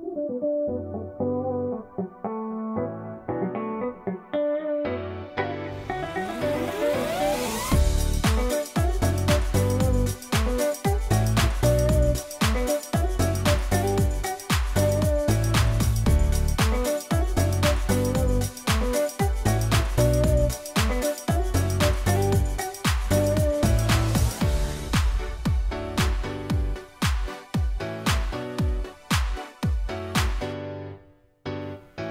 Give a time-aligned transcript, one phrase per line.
[0.00, 0.16] Thank
[1.20, 1.27] you.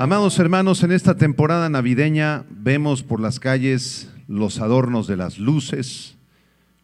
[0.08, 6.16] Amados hermanos, en esta temporada navideña vemos por las calles los adornos de las luces,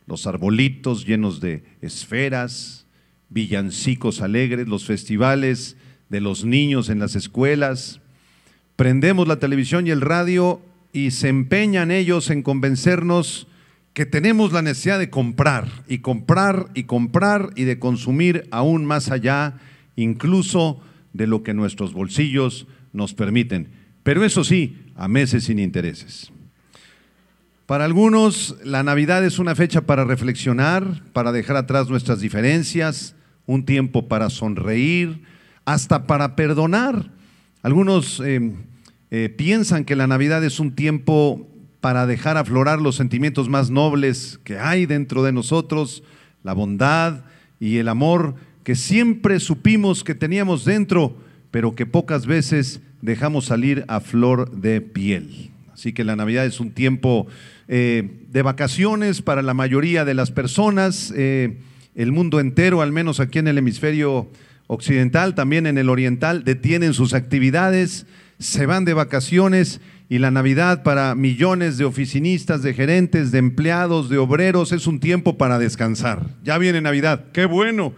[0.07, 2.85] los arbolitos llenos de esferas,
[3.29, 5.77] villancicos alegres, los festivales
[6.09, 8.01] de los niños en las escuelas.
[8.75, 13.47] Prendemos la televisión y el radio y se empeñan ellos en convencernos
[13.93, 19.11] que tenemos la necesidad de comprar y comprar y comprar y de consumir aún más
[19.11, 19.61] allá,
[19.95, 20.81] incluso
[21.13, 23.69] de lo que nuestros bolsillos nos permiten,
[24.03, 26.31] pero eso sí, a meses sin intereses.
[27.65, 33.65] Para algunos, la Navidad es una fecha para reflexionar, para dejar atrás nuestras diferencias, un
[33.65, 35.23] tiempo para sonreír,
[35.65, 37.11] hasta para perdonar.
[37.61, 38.53] Algunos eh,
[39.11, 41.47] eh, piensan que la Navidad es un tiempo
[41.79, 46.03] para dejar aflorar los sentimientos más nobles que hay dentro de nosotros,
[46.43, 47.23] la bondad
[47.59, 51.17] y el amor que siempre supimos que teníamos dentro,
[51.53, 55.51] pero que pocas veces dejamos salir a flor de piel.
[55.71, 57.27] Así que la Navidad es un tiempo
[57.67, 61.59] eh, de vacaciones para la mayoría de las personas, eh,
[61.93, 64.31] el mundo entero, al menos aquí en el hemisferio
[64.65, 68.07] occidental, también en el oriental, detienen sus actividades,
[68.39, 74.09] se van de vacaciones y la Navidad para millones de oficinistas, de gerentes, de empleados,
[74.09, 76.25] de obreros, es un tiempo para descansar.
[76.43, 77.93] Ya viene Navidad, qué bueno,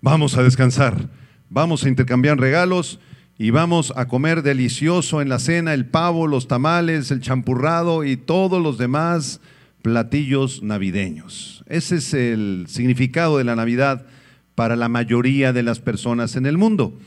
[0.00, 1.08] vamos a descansar
[1.48, 2.98] vamos a intercambiar regalos
[3.38, 8.16] y vamos a comer delicioso en la cena el pavo, los tamales, el champurrado y
[8.16, 9.40] todos los demás
[9.82, 11.62] platillos navideños.
[11.68, 14.06] Ese es el significado de la Navidad
[14.54, 16.98] para la mayoría de las personas en el mundo.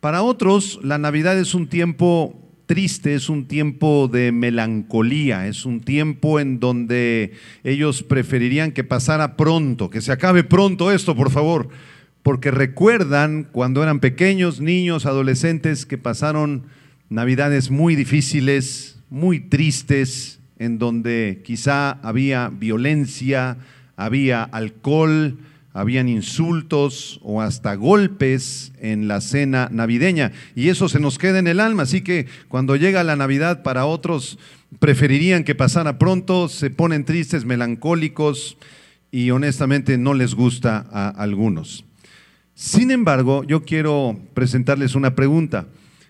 [0.00, 5.80] Para otros, la Navidad es un tiempo triste, es un tiempo de melancolía, es un
[5.80, 11.68] tiempo en donde ellos preferirían que pasara pronto, que se acabe pronto esto, por favor
[12.22, 16.64] porque recuerdan cuando eran pequeños, niños, adolescentes, que pasaron
[17.08, 23.58] navidades muy difíciles, muy tristes, en donde quizá había violencia,
[23.96, 25.38] había alcohol,
[25.72, 30.32] habían insultos o hasta golpes en la cena navideña.
[30.56, 31.84] Y eso se nos queda en el alma.
[31.84, 34.38] Así que cuando llega la Navidad para otros,
[34.80, 38.58] preferirían que pasara pronto, se ponen tristes, melancólicos
[39.10, 41.84] y honestamente no les gusta a algunos.
[42.58, 45.68] Sin embargo, yo quiero presentarles una pregunta.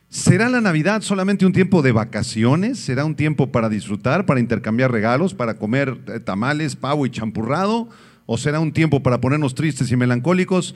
[0.08, 2.78] ¿Será la Navidad solamente un tiempo de vacaciones?
[2.78, 7.90] ¿Será un tiempo para disfrutar, para intercambiar regalos, para comer eh, tamales, pavo y champurrado?
[8.24, 10.74] ¿O será un tiempo para ponernos tristes y melancólicos?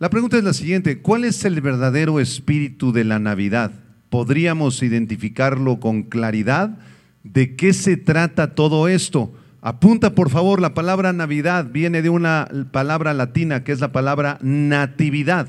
[0.00, 3.70] La pregunta es la siguiente, ¿cuál es el verdadero espíritu de la Navidad?
[4.10, 6.80] ¿Podríamos identificarlo con claridad?
[7.22, 9.32] ¿De qué se trata todo esto?
[9.66, 14.38] Apunta por favor, la palabra Navidad viene de una palabra latina que es la palabra
[14.40, 15.48] natividad.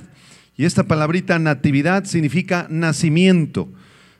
[0.56, 3.70] Y esta palabrita natividad significa nacimiento.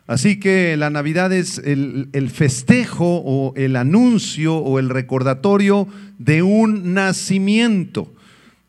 [0.06, 5.88] Así que la Navidad es el, el, festejo o el anuncio o el recordatorio
[6.20, 8.14] de un nacimiento.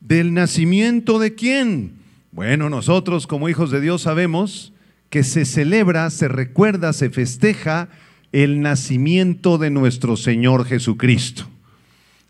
[0.01, 1.93] ¿Del nacimiento de quién?
[2.33, 4.73] Bueno, nosotros como hijos de Dios sabemos
[5.11, 7.91] que se celebra, se recuerda, se festeja
[8.33, 11.45] el nacimiento de nuestro Señor Jesucristo.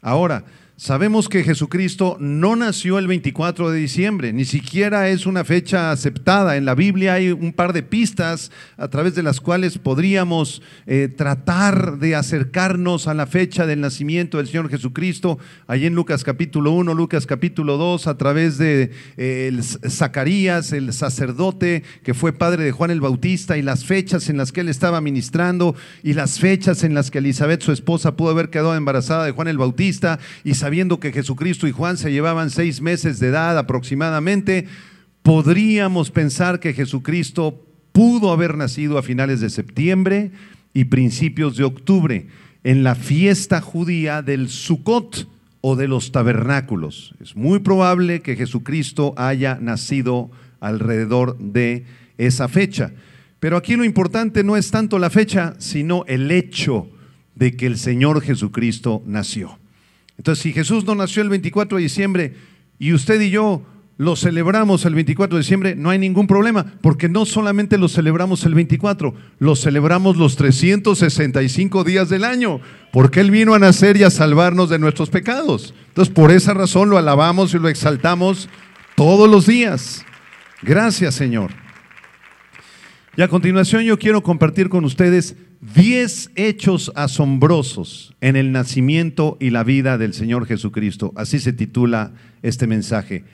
[0.01, 0.45] Ahora,
[0.81, 6.57] Sabemos que Jesucristo no nació el 24 de diciembre, ni siquiera es una fecha aceptada.
[6.57, 11.09] En la Biblia hay un par de pistas a través de las cuales podríamos eh,
[11.09, 15.41] tratar de acercarnos a la fecha del nacimiento del Señor Jesucristo.
[15.67, 19.51] Allí en Lucas capítulo 1, Lucas capítulo 2, a través de eh,
[19.89, 24.53] Zacarías, el sacerdote que fue padre de Juan el Bautista, y las fechas en las
[24.53, 25.75] que él estaba ministrando,
[26.05, 29.49] y las fechas en las que Elizabeth, su esposa, pudo haber quedado embarazada de Juan
[29.49, 34.67] el Bautista, y sabiendo que Jesucristo y Juan se llevaban seis meses de edad aproximadamente,
[35.23, 40.31] podríamos pensar que Jesucristo pudo haber nacido a finales de septiembre
[40.75, 42.27] y principios de octubre,
[42.65, 45.27] en la fiesta judía del Sukkot
[45.63, 47.15] o de los tabernáculos.
[47.19, 50.31] Es muy probable que Jesucristo haya nacido
[50.61, 51.87] alrededor de
[52.19, 52.93] esa fecha.
[53.41, 56.91] Pero aquí lo importante no es tanto la fecha, sino el hecho
[57.37, 59.59] de que el Señor Jesucristo nació.
[60.19, 62.35] Entonces, si Jesús no nació el 24 de diciembre
[62.79, 63.63] y usted y yo
[63.97, 68.45] lo celebramos el 24 de diciembre, no hay ningún problema, porque no solamente lo celebramos
[68.45, 72.61] el 24, lo celebramos los 365 días del año,
[72.93, 75.75] porque Él vino a nacer y a salvarnos de nuestros pecados.
[75.89, 78.49] Entonces, por esa razón lo alabamos y lo exaltamos
[78.95, 80.05] todos los días.
[80.63, 81.51] Gracias, Señor.
[83.17, 89.51] Y a continuación yo quiero compartir con ustedes 10 hechos asombrosos en el nacimiento y
[89.51, 91.13] la vida del Señor Jesucristo.
[91.17, 92.13] Así se titula
[92.43, 93.25] este mensaje.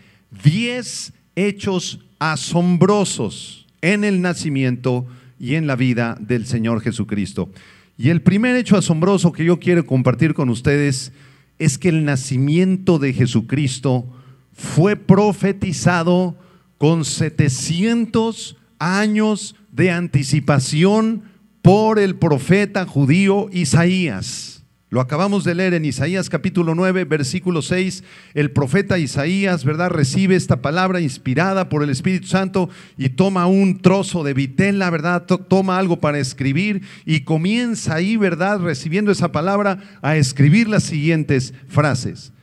[0.42, 5.06] 10 hechos asombrosos en el nacimiento
[5.38, 7.50] y en la vida del Señor Jesucristo.
[7.98, 11.12] Y el primer hecho asombroso que yo quiero compartir con ustedes
[11.58, 14.06] es que el nacimiento de Jesucristo
[14.52, 16.36] fue profetizado
[16.78, 21.33] con 700 años de anticipación
[21.64, 24.62] por el profeta judío Isaías.
[24.90, 28.04] Lo acabamos de leer en Isaías capítulo 9, versículo 6.
[28.34, 29.88] El profeta Isaías, ¿verdad?
[29.88, 32.68] Recibe esta palabra inspirada por el Espíritu Santo
[32.98, 35.24] y toma un trozo de vitela, ¿verdad?
[35.24, 38.60] Toma algo para escribir y comienza ahí, ¿verdad?
[38.60, 42.34] Recibiendo esa palabra a escribir las siguientes frases.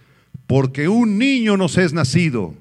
[0.47, 2.55] Porque un niño nos es nacido,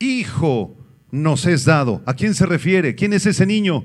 [0.00, 0.76] hijo
[1.12, 2.02] nos es dado.
[2.06, 2.96] ¿A quién se refiere?
[2.96, 3.84] ¿Quién es ese niño?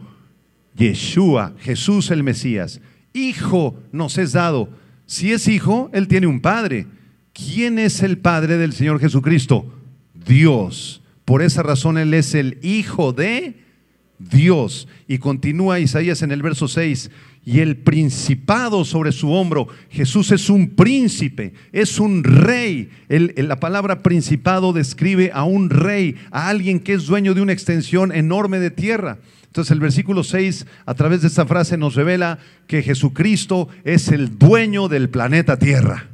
[0.75, 2.81] Yeshua, Jesús el Mesías.
[3.13, 4.69] Hijo nos es dado.
[5.05, 6.87] Si es hijo, él tiene un padre.
[7.33, 9.65] ¿Quién es el padre del Señor Jesucristo?
[10.13, 11.01] Dios.
[11.25, 13.55] Por esa razón él es el hijo de
[14.19, 14.87] Dios.
[15.07, 17.09] Y continúa Isaías en el verso 6
[17.43, 19.67] y el principado sobre su hombro.
[19.89, 22.89] Jesús es un príncipe, es un rey.
[23.09, 28.11] la palabra principado describe a un rey, a alguien que es dueño de una extensión
[28.11, 29.19] enorme de tierra.
[29.51, 34.39] Entonces el versículo 6 a través de esta frase nos revela que Jesucristo es el
[34.39, 36.07] dueño del planeta Tierra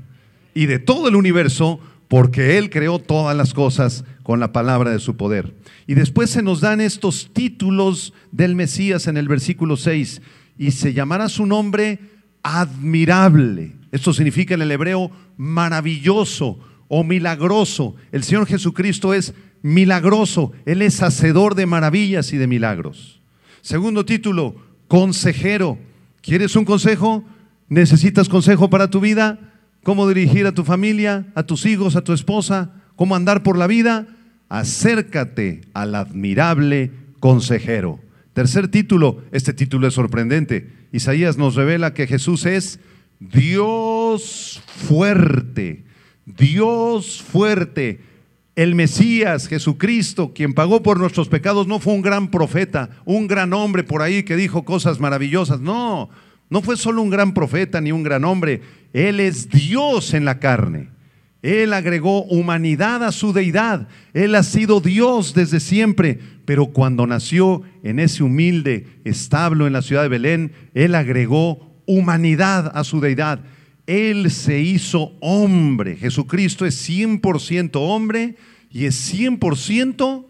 [0.55, 4.97] y de todo el universo porque Él creó todas las cosas con la palabra de
[4.97, 5.53] su poder.
[5.85, 10.19] Y después se nos dan estos títulos del Mesías en el versículo 6
[10.57, 11.99] y se llamará su nombre
[12.41, 13.75] admirable.
[13.91, 16.57] Esto significa en el hebreo maravilloso
[16.87, 17.93] o milagroso.
[18.11, 23.16] El Señor Jesucristo es milagroso, Él es hacedor de maravillas y de milagros.
[23.61, 24.55] Segundo título,
[24.87, 25.77] consejero.
[26.21, 27.23] ¿Quieres un consejo?
[27.69, 29.39] ¿Necesitas consejo para tu vida?
[29.83, 32.73] ¿Cómo dirigir a tu familia, a tus hijos, a tu esposa?
[32.95, 34.07] ¿Cómo andar por la vida?
[34.49, 37.99] Acércate al admirable consejero.
[38.33, 40.71] Tercer título, este título es sorprendente.
[40.91, 42.79] Isaías nos revela que Jesús es
[43.19, 45.85] Dios fuerte,
[46.25, 48.01] Dios fuerte.
[48.57, 53.53] El Mesías, Jesucristo, quien pagó por nuestros pecados, no fue un gran profeta, un gran
[53.53, 55.59] hombre por ahí que dijo cosas maravillosas.
[55.61, 56.09] No,
[56.49, 58.61] no fue solo un gran profeta ni un gran hombre.
[58.93, 60.89] Él es Dios en la carne.
[61.43, 63.89] Él agregó humanidad a su deidad.
[64.15, 69.83] Él ha sido Dios desde siempre, pero cuando nació en ese humilde establo en la
[69.83, 73.39] ciudad de Belén, Él agregó humanidad a su deidad.
[73.87, 75.95] Él se hizo hombre.
[75.95, 78.35] Jesucristo es 100% hombre
[78.69, 80.25] y es 100%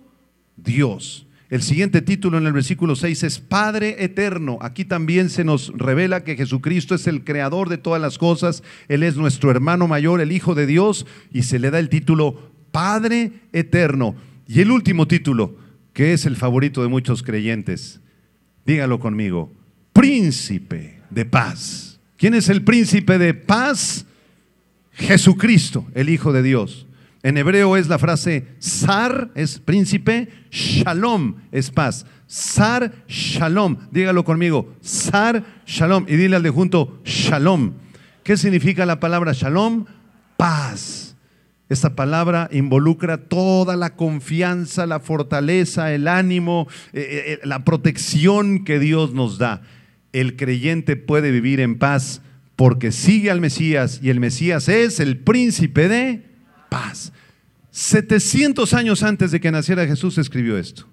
[0.55, 1.27] Dios.
[1.49, 4.59] El siguiente título en el versículo 6 es Padre Eterno.
[4.61, 8.63] Aquí también se nos revela que Jesucristo es el creador de todas las cosas.
[8.89, 12.51] Él es nuestro hermano mayor, el Hijo de Dios, y se le da el título
[12.71, 14.15] Padre Eterno.
[14.45, 15.55] Y el último título,
[15.93, 18.01] que es el favorito de muchos creyentes,
[18.65, 19.51] dígalo conmigo,
[19.93, 21.86] Príncipe de Paz.
[22.17, 24.05] ¿Quién es el príncipe de paz?
[24.91, 26.87] Jesucristo, el Hijo de Dios.
[27.23, 32.05] En hebreo es la frase Sar es príncipe, Shalom es paz.
[32.25, 37.73] Sar Shalom, dígalo conmigo, Sar Shalom y dile al de junto Shalom.
[38.23, 39.85] ¿Qué significa la palabra Shalom?
[40.37, 41.15] Paz.
[41.69, 48.63] Esta palabra involucra toda la confianza, la fortaleza, el ánimo, eh, eh, eh, la protección
[48.63, 49.61] que Dios nos da.
[50.19, 52.21] El creyente puede vivir en paz
[52.55, 56.25] porque sigue al Mesías y el Mesías es el príncipe de
[56.69, 57.13] paz.
[57.69, 60.87] 700 años antes de que naciera Jesús escribió esto.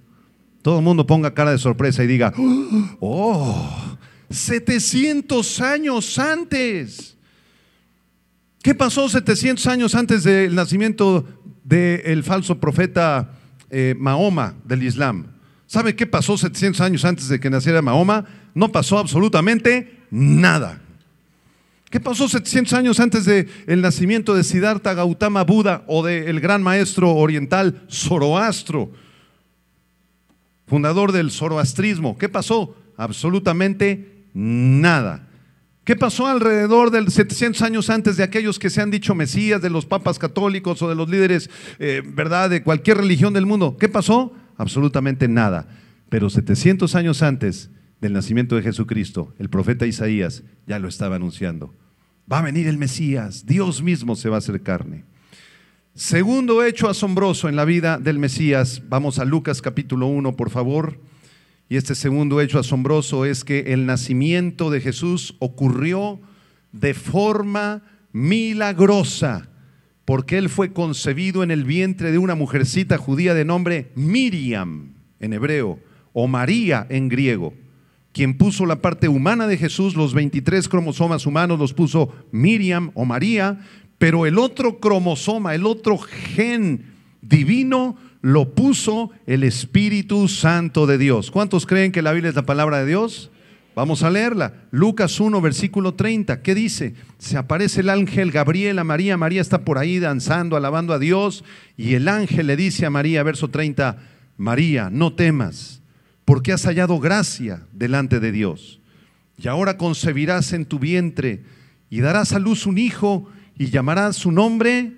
[0.60, 2.34] Todo el mundo ponga cara de sorpresa y diga,
[3.00, 3.96] oh,
[4.28, 7.16] 700 años antes.
[8.62, 11.26] ¿Qué pasó 700 años antes del nacimiento
[11.64, 13.32] del falso profeta
[13.70, 15.33] eh, Mahoma del Islam?
[15.74, 18.26] ¿Sabe qué pasó 700 años antes de que naciera Mahoma?
[18.54, 20.80] No pasó absolutamente nada.
[21.90, 27.12] ¿Qué pasó 700 años antes del nacimiento de Siddhartha Gautama Buda o del gran maestro
[27.16, 28.92] oriental Zoroastro,
[30.68, 32.16] fundador del zoroastrismo?
[32.18, 32.76] ¿Qué pasó?
[32.96, 35.26] Absolutamente nada.
[35.82, 39.70] ¿Qué pasó alrededor de 700 años antes de aquellos que se han dicho Mesías, de
[39.70, 41.50] los papas católicos o de los líderes,
[41.80, 43.76] eh, verdad, de cualquier religión del mundo?
[43.76, 44.32] ¿Qué pasó?
[44.56, 45.68] Absolutamente nada.
[46.08, 47.70] Pero 700 años antes
[48.00, 51.74] del nacimiento de Jesucristo, el profeta Isaías ya lo estaba anunciando.
[52.30, 55.04] Va a venir el Mesías, Dios mismo se va a hacer carne.
[55.94, 60.98] Segundo hecho asombroso en la vida del Mesías, vamos a Lucas capítulo 1, por favor.
[61.68, 66.20] Y este segundo hecho asombroso es que el nacimiento de Jesús ocurrió
[66.72, 67.82] de forma
[68.12, 69.48] milagrosa,
[70.04, 75.32] porque él fue concebido en el vientre de una mujercita judía de nombre Miriam en
[75.32, 75.78] hebreo
[76.12, 77.54] o María en griego.
[78.12, 83.04] Quien puso la parte humana de Jesús, los 23 cromosomas humanos los puso Miriam o
[83.04, 83.60] María,
[83.98, 86.92] pero el otro cromosoma, el otro gen
[87.22, 91.30] divino lo puso el Espíritu Santo de Dios.
[91.30, 93.30] ¿Cuántos creen que la Biblia es la palabra de Dios?
[93.74, 94.54] Vamos a leerla.
[94.70, 96.42] Lucas 1, versículo 30.
[96.42, 96.94] ¿Qué dice?
[97.18, 99.16] Se aparece el ángel Gabriel a María.
[99.16, 101.44] María está por ahí danzando, alabando a Dios.
[101.76, 103.98] Y el ángel le dice a María, verso 30,
[104.36, 105.82] María, no temas,
[106.24, 108.80] porque has hallado gracia delante de Dios.
[109.36, 111.42] Y ahora concebirás en tu vientre
[111.90, 113.28] y darás a luz un hijo
[113.58, 114.92] y llamarás su nombre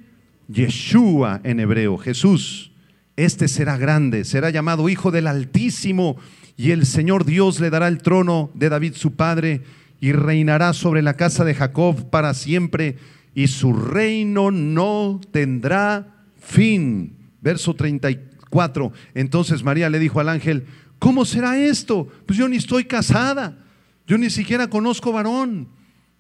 [0.49, 2.73] Yeshua en hebreo, Jesús.
[3.17, 6.17] Este será grande, será llamado Hijo del Altísimo,
[6.57, 9.63] y el Señor Dios le dará el trono de David su padre,
[10.01, 12.97] y reinará sobre la casa de Jacob para siempre,
[13.35, 17.17] y su reino no tendrá fin.
[17.41, 18.93] Verso 34.
[19.15, 20.67] Entonces María le dijo al ángel,
[20.99, 22.09] ¿cómo será esto?
[22.27, 23.59] Pues yo ni estoy casada,
[24.07, 25.69] yo ni siquiera conozco varón.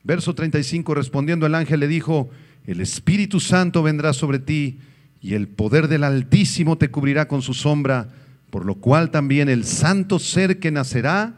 [0.04, 2.30] Verso 35, respondiendo el ángel le dijo,
[2.66, 4.78] el Espíritu Santo vendrá sobre ti
[5.20, 8.08] y el poder del Altísimo te cubrirá con su sombra,
[8.50, 11.34] por lo cual también el santo ser que nacerá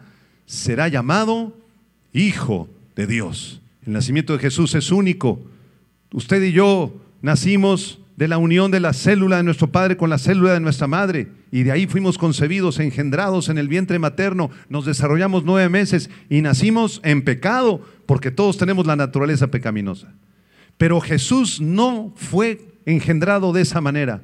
[0.46, 1.56] será llamado
[2.12, 3.60] Hijo de Dios.
[3.86, 5.40] El nacimiento de Jesús es único.
[6.12, 10.18] Usted y yo nacimos de la unión de la célula de nuestro padre con la
[10.18, 11.28] célula de nuestra madre.
[11.52, 16.42] Y de ahí fuimos concebidos, engendrados en el vientre materno, nos desarrollamos nueve meses y
[16.42, 20.12] nacimos en pecado, porque todos tenemos la naturaleza pecaminosa.
[20.76, 24.22] Pero Jesús no fue engendrado de esa manera.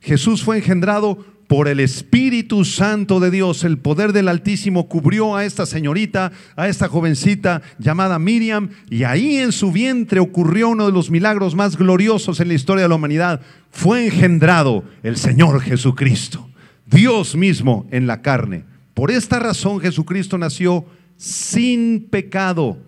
[0.00, 3.62] Jesús fue engendrado por el Espíritu Santo de Dios.
[3.62, 9.36] El poder del Altísimo cubrió a esta señorita, a esta jovencita llamada Miriam, y ahí
[9.36, 12.94] en su vientre ocurrió uno de los milagros más gloriosos en la historia de la
[12.94, 13.42] humanidad.
[13.70, 16.48] Fue engendrado el Señor Jesucristo,
[16.86, 18.64] Dios mismo en la carne.
[18.94, 20.86] Por esta razón Jesucristo nació
[21.18, 22.78] sin pecado.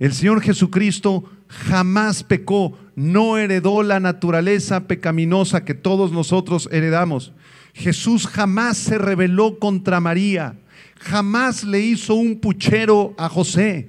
[0.00, 7.32] El Señor Jesucristo jamás pecó, no heredó la naturaleza pecaminosa que todos nosotros heredamos.
[7.74, 10.58] Jesús jamás se rebeló contra María,
[10.98, 13.88] jamás le hizo un puchero a José.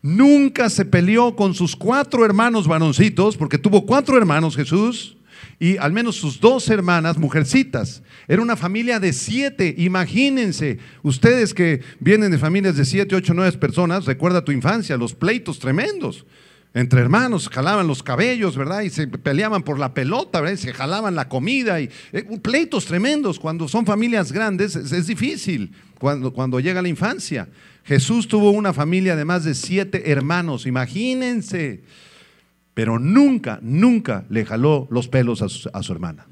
[0.00, 5.16] Nunca se peleó con sus cuatro hermanos varoncitos, porque tuvo cuatro hermanos Jesús,
[5.60, 8.02] y al menos sus dos hermanas, mujercitas.
[8.28, 13.56] Era una familia de siete, imagínense, ustedes que vienen de familias de siete, ocho, nueve
[13.58, 16.24] personas, recuerda tu infancia, los pleitos tremendos
[16.74, 18.82] entre hermanos, jalaban los cabellos, ¿verdad?
[18.82, 23.38] Y se peleaban por la pelota, se jalaban la comida y eh, pleitos tremendos.
[23.38, 27.48] Cuando son familias grandes es, difícil cuando, cuando llega la infancia.
[27.84, 31.82] Jesús tuvo una familia de más de siete hermanos, imagínense.
[32.74, 36.26] Pero nunca, nunca le jaló los pelos a su hermana.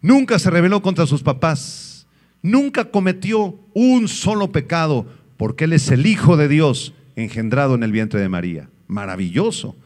[0.00, 2.06] Nunca se rebeló contra sus papás.
[2.42, 7.92] Nunca cometió un solo pecado porque Él es el Hijo de Dios engendrado en el
[7.92, 9.76] vientre de María maravilloso.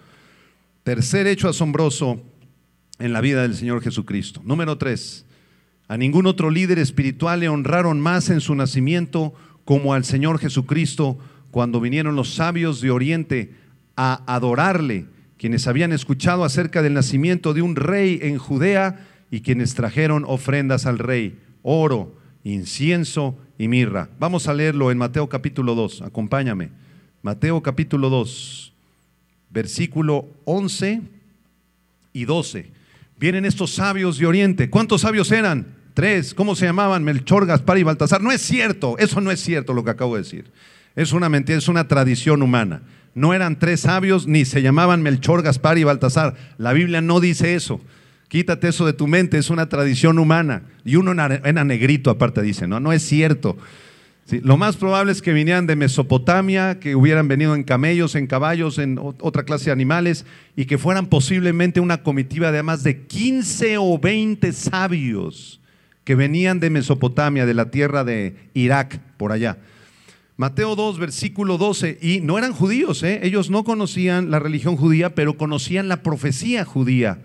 [0.83, 2.21] Tercer hecho asombroso
[2.99, 4.41] en la vida del Señor Jesucristo.
[4.45, 5.25] Número tres,
[5.89, 9.35] a ningún otro líder espiritual le honraron más en su nacimiento
[9.65, 11.19] como al Señor Jesucristo
[11.51, 13.55] cuando vinieron los sabios de Oriente
[13.97, 15.07] a adorarle,
[15.39, 20.87] quienes habían escuchado acerca del nacimiento de un rey en Judea y quienes trajeron ofrendas
[20.87, 24.11] al rey, oro, incienso y mirra.
[24.19, 26.71] Vamos a leerlo en Mateo capítulo 2, acompáñame.
[27.23, 28.74] Mateo capítulo 2
[29.55, 31.01] versículo 11
[32.13, 32.71] y 12.
[33.19, 34.69] Vienen estos sabios de Oriente.
[34.69, 35.69] ¿Cuántos sabios eran?
[35.95, 36.35] Tres.
[36.35, 37.05] ¿Cómo se llamaban?
[37.05, 38.21] Melchor, Gaspar y Baltasar.
[38.21, 40.51] No es cierto, eso no es cierto lo que acabo de decir.
[40.97, 42.83] Es una mentira, es una tradición humana.
[43.15, 46.35] No eran tres sabios ni se llamaban Melchor, Gaspar y Baltasar.
[46.59, 47.81] La Biblia no dice eso.
[48.27, 50.63] Quítate eso de tu mente, es una tradición humana.
[50.85, 53.57] Y uno era negrito aparte dice, no, no es cierto
[54.43, 58.79] lo más probable es que vinieran de Mesopotamia, que hubieran venido en camellos, en caballos,
[58.79, 60.25] en otra clase de animales,
[60.57, 65.61] y que fueran posiblemente una comitiva de más de 15 o 20 sabios
[66.05, 69.59] que venían de Mesopotamia, de la tierra de Irak, por allá.
[70.37, 71.99] Mateo 2, versículo 12.
[72.01, 73.21] Y no eran judíos, ¿eh?
[73.23, 77.21] ellos no conocían la religión judía, pero conocían la profecía judía.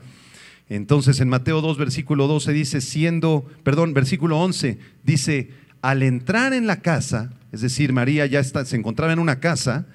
[0.69, 5.49] Entonces en Mateo 2, versículo 12 dice, siendo, perdón, versículo 11, dice,
[5.81, 9.85] al entrar en la casa, es decir, María ya se encontraba en una casa,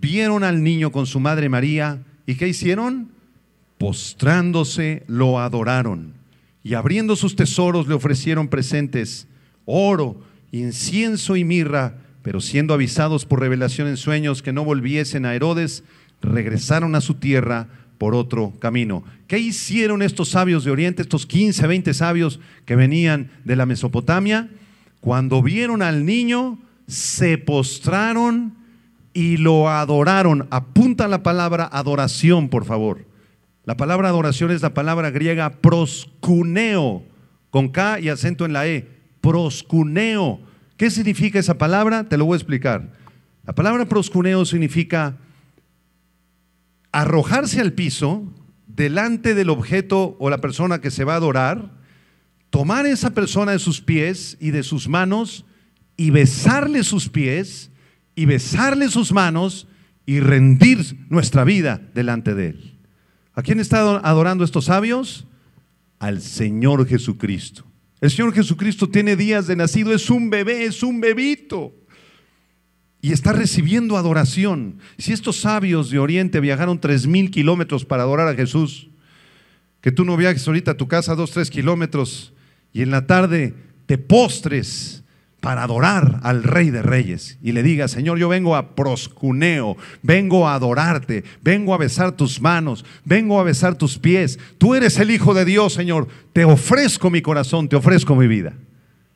[0.00, 3.08] vieron al niño con su madre María, ¿y qué hicieron?
[3.78, 6.16] Postrándose lo adoraron
[6.66, 9.28] y abriendo sus tesoros le ofrecieron presentes,
[9.66, 15.36] oro, incienso y mirra, pero siendo avisados por revelación en sueños que no volviesen a
[15.36, 15.84] Herodes,
[16.20, 17.68] regresaron a su tierra
[17.98, 19.04] por otro camino.
[19.28, 24.48] ¿Qué hicieron estos sabios de Oriente, estos 15, 20 sabios que venían de la Mesopotamia?
[25.06, 26.58] Cuando vieron al niño,
[26.88, 28.56] se postraron
[29.12, 30.48] y lo adoraron.
[30.50, 33.06] Apunta la palabra adoración, por favor.
[33.62, 37.04] La palabra adoración es la palabra griega proscuneo,
[37.50, 38.88] con K y acento en la E.
[39.20, 40.40] Proscuneo.
[40.76, 42.08] ¿Qué significa esa palabra?
[42.08, 42.90] Te lo voy a explicar.
[43.44, 45.18] La palabra proscuneo significa
[46.90, 48.24] arrojarse al piso
[48.66, 51.75] delante del objeto o la persona que se va a adorar,
[52.50, 55.44] tomar a esa persona de sus pies y de sus manos
[55.96, 57.70] y besarle sus pies
[58.14, 59.68] y besarle sus manos
[60.06, 62.78] y rendir nuestra vida delante de él.
[63.34, 65.26] ¿A quién están adorando estos sabios?
[65.98, 67.64] Al Señor Jesucristo.
[68.00, 71.74] El Señor Jesucristo tiene días de nacido, es un bebé, es un bebito
[73.00, 74.78] y está recibiendo adoración.
[74.98, 78.88] Si estos sabios de Oriente viajaron tres mil kilómetros para adorar a Jesús,
[79.80, 82.32] que tú no viajes ahorita a tu casa dos, tres kilómetros
[82.76, 83.54] y en la tarde
[83.86, 85.02] te postres
[85.40, 90.46] para adorar al Rey de Reyes y le digas, Señor, yo vengo a proscuneo, vengo
[90.46, 94.38] a adorarte, vengo a besar tus manos, vengo a besar tus pies.
[94.58, 96.06] Tú eres el Hijo de Dios, Señor.
[96.34, 98.52] Te ofrezco mi corazón, te ofrezco mi vida.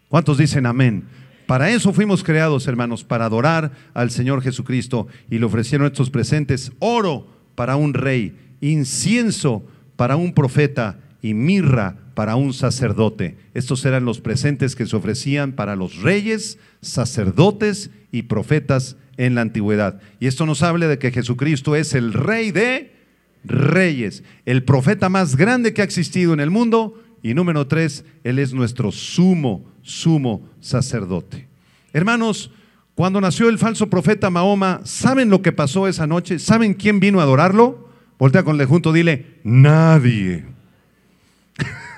[0.09, 1.05] ¿Cuántos dicen amén?
[1.45, 5.07] Para eso fuimos creados, hermanos, para adorar al Señor Jesucristo.
[5.29, 7.27] Y le ofrecieron estos presentes, oro
[7.57, 9.63] para un rey, incienso
[9.97, 13.39] para un profeta y mirra para un sacerdote.
[13.55, 19.41] Estos eran los presentes que se ofrecían para los reyes, sacerdotes y profetas en la
[19.41, 20.03] antigüedad.
[20.21, 22.95] Y esto nos habla de que Jesucristo es el rey de
[23.43, 27.03] reyes, el profeta más grande que ha existido en el mundo.
[27.23, 31.49] Y número tres, Él es nuestro sumo sumo sacerdote.
[31.95, 32.51] Hermanos,
[32.97, 36.39] cuando nació el falso profeta Mahoma, ¿saben lo que pasó esa noche?
[36.39, 37.89] ¿Saben quién vino a adorarlo?
[38.19, 40.50] Voltea con el junto, dile, nadie.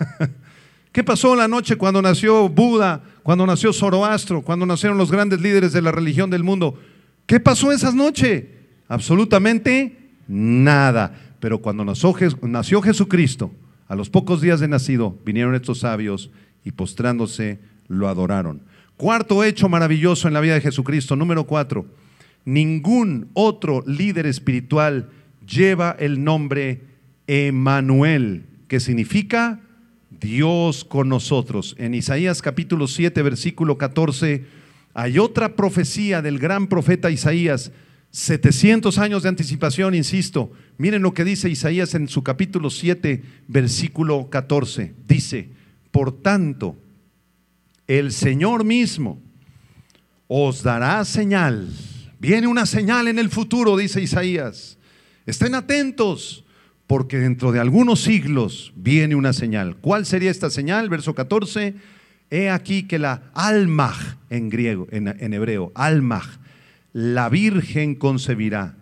[0.92, 5.72] ¿Qué pasó la noche cuando nació Buda, cuando nació Zoroastro, cuando nacieron los grandes líderes
[5.72, 6.78] de la religión del mundo?
[7.26, 8.50] ¿Qué pasó esa noche?
[8.88, 11.18] Absolutamente nada.
[11.40, 13.50] Pero cuando nació Jesucristo,
[13.88, 16.30] a los pocos días de nacido, vinieron estos sabios
[16.64, 18.62] y postrándose lo adoraron.
[18.96, 21.86] Cuarto hecho maravilloso en la vida de Jesucristo, número cuatro,
[22.44, 25.10] ningún otro líder espiritual
[25.46, 26.82] lleva el nombre
[27.26, 29.60] Emanuel, que significa
[30.22, 31.74] Dios con nosotros.
[31.78, 34.46] En Isaías capítulo 7, versículo 14,
[34.94, 37.72] hay otra profecía del gran profeta Isaías,
[38.12, 40.52] 700 años de anticipación, insisto.
[40.78, 44.94] Miren lo que dice Isaías en su capítulo 7, versículo 14.
[45.08, 45.50] Dice,
[45.90, 46.76] por tanto,
[47.86, 49.20] el Señor mismo
[50.28, 51.68] os dará señal.
[52.18, 54.78] Viene una señal en el futuro, dice Isaías.
[55.26, 56.44] Estén atentos,
[56.86, 59.76] porque dentro de algunos siglos viene una señal.
[59.76, 60.88] ¿Cuál sería esta señal?
[60.88, 61.74] Verso 14.
[62.30, 66.38] He aquí que la almaj en griego, en, hebreo, almaj,
[66.92, 68.76] la virgen concebirá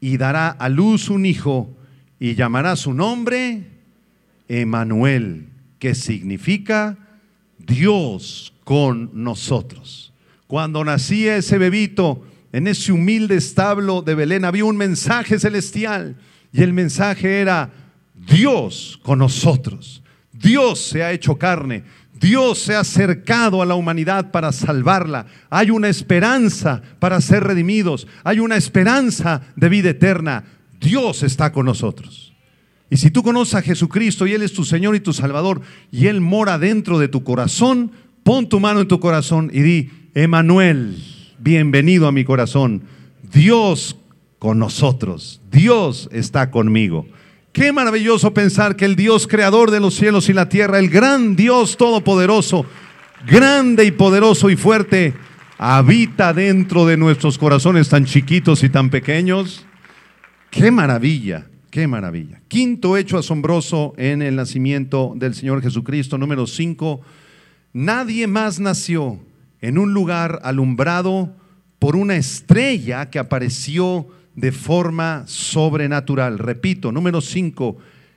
[0.00, 1.74] y dará a luz un hijo
[2.18, 3.64] y llamará su nombre
[4.48, 6.98] Emanuel, que significa
[7.58, 10.12] Dios con nosotros.
[10.46, 16.16] Cuando nacía ese bebito en ese humilde establo de Belén, había un mensaje celestial
[16.52, 17.70] y el mensaje era
[18.14, 20.02] Dios con nosotros.
[20.32, 21.84] Dios se ha hecho carne.
[22.20, 25.26] Dios se ha acercado a la humanidad para salvarla.
[25.50, 28.06] Hay una esperanza para ser redimidos.
[28.22, 30.44] Hay una esperanza de vida eterna.
[30.80, 32.32] Dios está con nosotros.
[32.90, 36.08] Y si tú conoces a Jesucristo y Él es tu Señor y tu Salvador y
[36.08, 37.90] Él mora dentro de tu corazón,
[38.22, 41.02] pon tu mano en tu corazón y di, Emanuel,
[41.38, 42.82] bienvenido a mi corazón.
[43.32, 43.96] Dios
[44.42, 45.40] con nosotros.
[45.52, 47.06] Dios está conmigo.
[47.52, 51.36] Qué maravilloso pensar que el Dios creador de los cielos y la tierra, el gran
[51.36, 52.66] Dios todopoderoso,
[53.24, 55.14] grande y poderoso y fuerte,
[55.58, 59.64] habita dentro de nuestros corazones tan chiquitos y tan pequeños.
[60.50, 61.46] Qué maravilla.
[61.70, 62.42] Qué maravilla.
[62.48, 66.18] Quinto hecho asombroso en el nacimiento del Señor Jesucristo.
[66.18, 67.00] Número cinco,
[67.72, 69.20] nadie más nació
[69.60, 71.32] en un lugar alumbrado
[71.78, 76.38] por una estrella que apareció de forma sobrenatural.
[76.38, 77.76] Repito, número 5,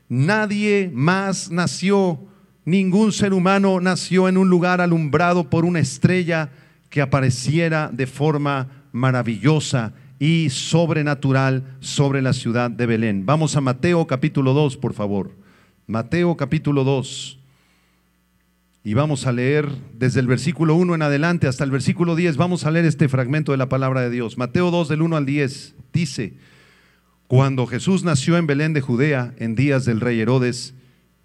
[0.10, 2.20] nadie más nació,
[2.64, 6.50] ningún ser humano nació en un lugar alumbrado por una estrella
[6.90, 13.26] que apareciera de forma maravillosa y sobrenatural sobre la ciudad de Belén.
[13.26, 15.32] Vamos a Mateo capítulo 2, por favor.
[15.88, 17.40] Mateo capítulo 2.
[18.86, 19.68] Y vamos a leer
[19.98, 22.38] desde el versículo 1 en adelante hasta el versículo 10.
[22.38, 24.38] Vamos a leer este fragmento de la palabra de Dios.
[24.38, 26.36] Mateo 2 del 1 al 10 dice,
[27.26, 30.76] cuando Jesús nació en Belén de Judea en días del rey Herodes,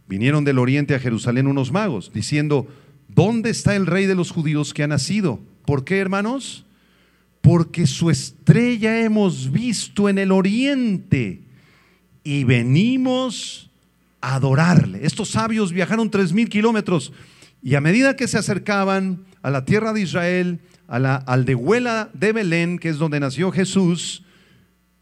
[0.08, 2.66] vinieron del oriente a Jerusalén unos magos, diciendo,
[3.08, 5.38] ¿dónde está el rey de los judíos que ha nacido?
[5.66, 6.64] ¿Por qué, hermanos?
[7.42, 11.42] Porque su estrella hemos visto en el oriente
[12.24, 13.70] y venimos
[14.22, 15.04] a adorarle.
[15.04, 17.12] Estos sabios viajaron tres mil kilómetros
[17.62, 22.32] y a medida que se acercaban a la tierra de Israel, a la aldehuela de
[22.32, 24.24] Belén, que es donde nació Jesús,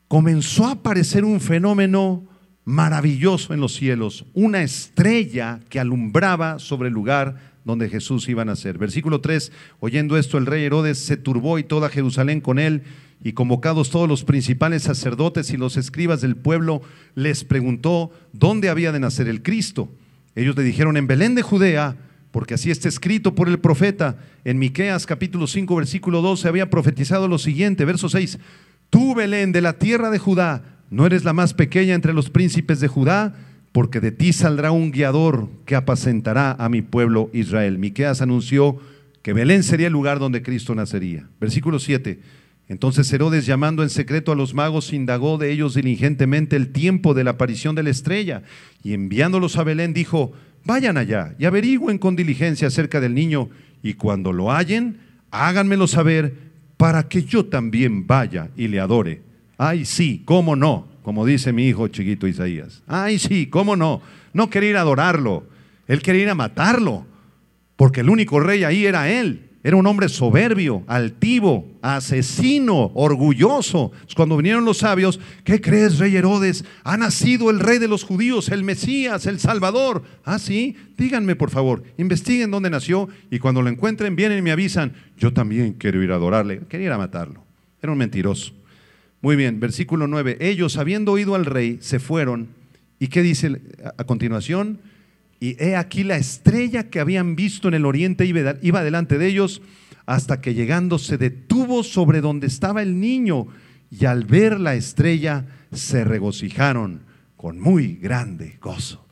[0.09, 2.27] comenzó a aparecer un fenómeno
[2.65, 8.47] maravilloso en los cielos, una estrella que alumbraba sobre el lugar donde Jesús iba a
[8.47, 8.79] nacer.
[8.79, 12.83] Versículo 3, oyendo esto el rey Herodes se turbó y toda Jerusalén con él,
[13.23, 16.83] y convocados todos los principales sacerdotes y los escribas del pueblo,
[17.15, 19.89] les preguntó dónde había de nacer el Cristo.
[20.37, 21.97] Ellos le dijeron, en Belén de Judea,
[22.31, 24.19] porque así está escrito por el profeta.
[24.45, 28.39] En Miqueas capítulo 5 versículo 12 había profetizado lo siguiente, verso 6.
[28.91, 32.81] Tú, Belén, de la tierra de Judá, no eres la más pequeña entre los príncipes
[32.81, 33.35] de Judá,
[33.73, 37.79] porque de ti saldrá un guiador que apacentará a mi pueblo Israel.
[37.79, 38.79] Miqueas anunció
[39.23, 41.29] que Belén sería el lugar donde Cristo nacería.
[41.41, 42.21] Versículo 7.
[42.69, 47.25] Entonces Herodes, llamando en secreto a los magos, indagó de ellos diligentemente el tiempo de
[47.25, 48.43] la aparición de la estrella,
[48.83, 50.33] y enviándolos a Belén dijo,
[50.69, 53.49] Vayan allá y averigüen con diligencia acerca del niño
[53.83, 54.99] y cuando lo hallen,
[55.31, 56.35] háganmelo saber
[56.77, 59.23] para que yo también vaya y le adore.
[59.57, 62.83] Ay, sí, cómo no, como dice mi hijo chiquito Isaías.
[62.87, 64.03] Ay, sí, cómo no.
[64.35, 65.49] No quería ir a adorarlo,
[65.87, 67.07] él quería ir a matarlo,
[67.77, 69.48] porque el único rey ahí era él.
[69.69, 73.93] Era un hombre soberbio, altivo, asesino, orgulloso.
[74.17, 76.65] Cuando vinieron los sabios, ¿qué crees, rey Herodes?
[76.85, 80.05] Ha nacido el rey de los judíos, el Mesías, el Salvador.
[80.25, 84.53] Ah, sí, díganme por favor, investiguen dónde nació y cuando lo encuentren vienen y me
[84.53, 84.95] avisan.
[85.19, 86.61] Yo también quiero ir a adorarle.
[86.71, 87.45] Quería ir a matarlo.
[87.83, 88.55] Era un mentiroso.
[89.21, 90.39] Muy bien, versículo 9.
[90.41, 92.49] Ellos, habiendo oído al rey, se fueron.
[92.99, 93.61] ¿Y qué dice
[93.99, 94.79] a continuación?
[95.41, 99.63] Y he aquí la estrella que habían visto en el oriente iba delante de ellos
[100.07, 103.47] hasta que llegando se detuvo sobre donde estaba el niño
[103.91, 107.03] y al ver la estrella se regocijaron
[107.37, 109.05] con muy grande gozo.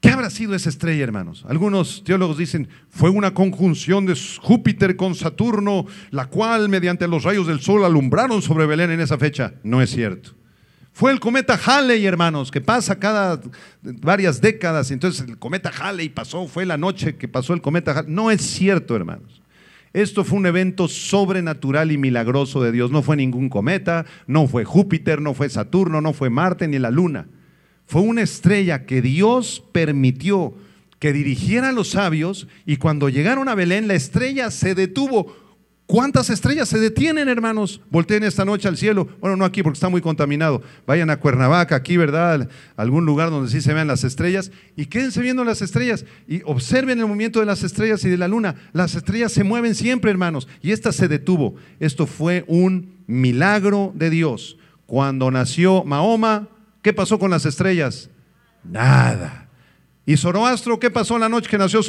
[0.00, 1.44] ¿Qué habrá sido esa estrella, hermanos?
[1.48, 7.46] Algunos teólogos dicen, fue una conjunción de Júpiter con Saturno, la cual mediante los rayos
[7.46, 9.54] del sol alumbraron sobre Belén en esa fecha.
[9.62, 10.34] No es cierto.
[10.96, 13.38] Fue el cometa Halley, hermanos, que pasa cada
[13.82, 14.90] varias décadas.
[14.90, 18.10] Entonces el cometa Halley pasó, fue la noche que pasó el cometa Halley.
[18.10, 19.42] No es cierto, hermanos.
[19.92, 22.90] Esto fue un evento sobrenatural y milagroso de Dios.
[22.90, 26.90] No fue ningún cometa, no fue Júpiter, no fue Saturno, no fue Marte ni la
[26.90, 27.26] Luna.
[27.84, 30.54] Fue una estrella que Dios permitió
[30.98, 35.36] que dirigiera a los sabios y cuando llegaron a Belén la estrella se detuvo
[35.86, 37.80] ¿Cuántas estrellas se detienen, hermanos?
[37.90, 39.08] Volteen esta noche al cielo.
[39.20, 40.60] Bueno, no aquí porque está muy contaminado.
[40.84, 42.48] Vayan a Cuernavaca, aquí, ¿verdad?
[42.76, 44.50] Algún lugar donde sí se vean las estrellas.
[44.74, 46.04] Y quédense viendo las estrellas.
[46.26, 48.56] Y observen el movimiento de las estrellas y de la luna.
[48.72, 50.48] Las estrellas se mueven siempre, hermanos.
[50.60, 51.54] Y esta se detuvo.
[51.78, 54.58] Esto fue un milagro de Dios.
[54.86, 56.48] Cuando nació Mahoma,
[56.82, 58.10] ¿qué pasó con las estrellas?
[58.64, 59.48] Nada.
[60.04, 61.80] ¿Y Zoroastro qué pasó la noche que nació?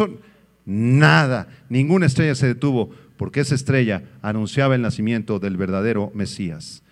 [0.65, 1.47] Nada.
[1.67, 6.83] Ninguna estrella se detuvo porque esa estrella anunciaba el nacimiento del verdadero Mesías.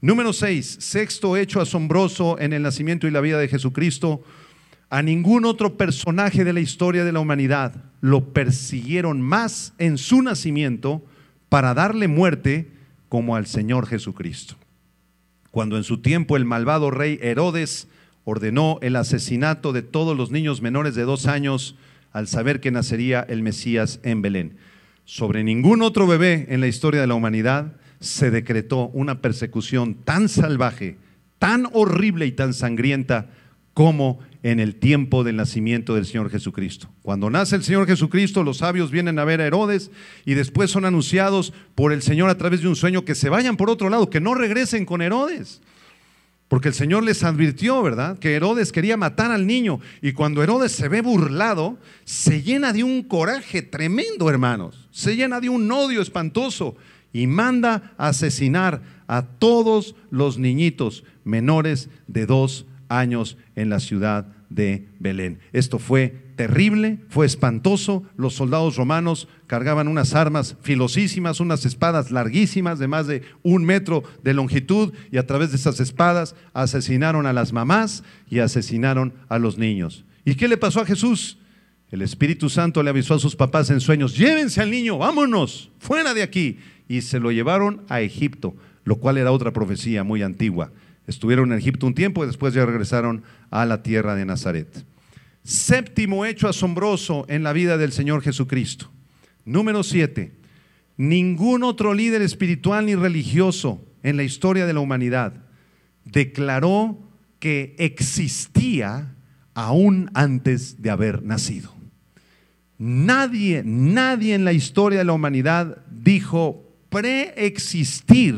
[0.00, 4.24] Número 6, sexto hecho asombroso en el nacimiento y la vida de Jesucristo.
[4.90, 10.22] A ningún otro personaje de la historia de la humanidad lo persiguieron más en su
[10.22, 11.04] nacimiento
[11.48, 12.72] para darle muerte
[13.08, 14.56] como al Señor Jesucristo.
[15.50, 17.88] Cuando en su tiempo el malvado rey Herodes
[18.24, 21.76] ordenó el asesinato de todos los niños menores de dos años
[22.12, 24.56] al saber que nacería el Mesías en Belén
[25.04, 30.28] sobre ningún otro bebé en la historia de la humanidad se decretó una persecución tan
[30.28, 30.96] salvaje,
[31.38, 33.30] tan horrible y tan sangrienta
[33.74, 36.88] como en el tiempo del nacimiento del Señor Jesucristo.
[37.02, 39.90] Cuando nace el Señor Jesucristo, los sabios vienen a ver a Herodes
[40.24, 43.56] y después son anunciados por el Señor a través de un sueño que se vayan
[43.56, 45.62] por otro lado, que no regresen con Herodes.
[46.52, 48.18] Porque el Señor les advirtió, ¿verdad?
[48.18, 49.80] Que Herodes quería matar al niño.
[50.02, 54.86] Y cuando Herodes se ve burlado, se llena de un coraje tremendo, hermanos.
[54.90, 56.76] Se llena de un odio espantoso.
[57.10, 64.86] y manda asesinar a todos los niñitos menores de dos años en la ciudad de
[64.98, 65.38] Belén.
[65.54, 68.02] Esto fue terrible, fue espantoso.
[68.16, 74.02] Los soldados romanos cargaban unas armas filosísimas, unas espadas larguísimas de más de un metro
[74.22, 79.38] de longitud y a través de esas espadas asesinaron a las mamás y asesinaron a
[79.38, 80.04] los niños.
[80.24, 81.38] ¿Y qué le pasó a Jesús?
[81.90, 86.14] El Espíritu Santo le avisó a sus papás en sueños, llévense al niño, vámonos, fuera
[86.14, 86.58] de aquí.
[86.88, 90.72] Y se lo llevaron a Egipto, lo cual era otra profecía muy antigua.
[91.06, 94.84] Estuvieron en Egipto un tiempo y después ya regresaron a la tierra de Nazaret.
[95.44, 98.90] Séptimo hecho asombroso en la vida del Señor Jesucristo.
[99.44, 100.32] Número siete,
[100.96, 105.34] ningún otro líder espiritual ni religioso en la historia de la humanidad
[106.04, 106.98] declaró
[107.38, 109.14] que existía
[109.54, 111.74] aún antes de haber nacido.
[112.78, 118.36] Nadie, nadie en la historia de la humanidad dijo preexistir,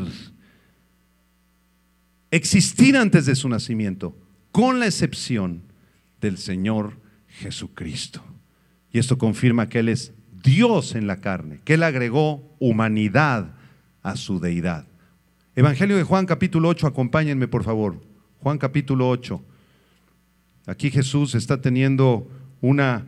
[2.31, 4.17] existir antes de su nacimiento,
[4.53, 5.63] con la excepción
[6.25, 6.97] del Señor
[7.29, 8.25] Jesucristo.
[8.91, 13.55] Y esto confirma que Él es Dios en la carne, que Él agregó humanidad
[14.03, 14.87] a su deidad.
[15.55, 18.01] Evangelio de Juan capítulo 8, acompáñenme por favor.
[18.41, 19.45] Juan capítulo 8.
[20.67, 22.27] Aquí Jesús está teniendo
[22.63, 23.07] una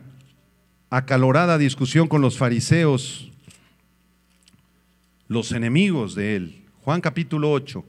[0.91, 3.31] acalorada discusión con los fariseos,
[5.27, 6.65] los enemigos de Él.
[6.83, 7.83] Juan capítulo 8.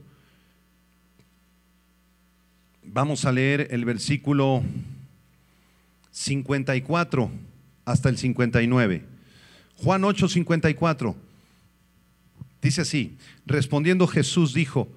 [2.84, 4.62] Vamos a leer el versículo
[6.18, 7.30] 54
[7.84, 9.04] hasta el 59.
[9.76, 11.16] Juan 8, 54.
[12.60, 14.88] Dice así, respondiendo Jesús dijo,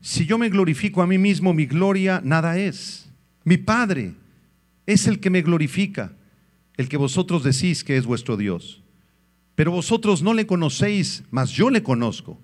[0.00, 3.10] si yo me glorifico a mí mismo, mi gloria nada es.
[3.44, 4.14] Mi Padre
[4.86, 6.12] es el que me glorifica,
[6.78, 8.82] el que vosotros decís que es vuestro Dios.
[9.54, 12.40] Pero vosotros no le conocéis, mas yo le conozco.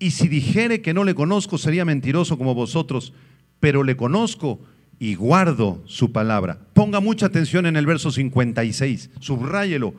[0.00, 3.12] Y si dijere que no le conozco, sería mentiroso como vosotros,
[3.60, 4.58] pero le conozco
[4.98, 6.58] y guardo su palabra.
[6.72, 9.94] Ponga mucha atención en el verso 56, subráyelo.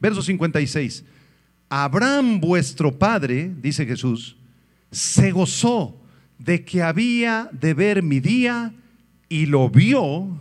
[0.00, 1.04] Verso 56.
[1.68, 4.36] Abraham vuestro padre, dice Jesús,
[4.90, 5.96] se gozó
[6.38, 8.72] de que había de ver mi día
[9.28, 10.38] y lo vio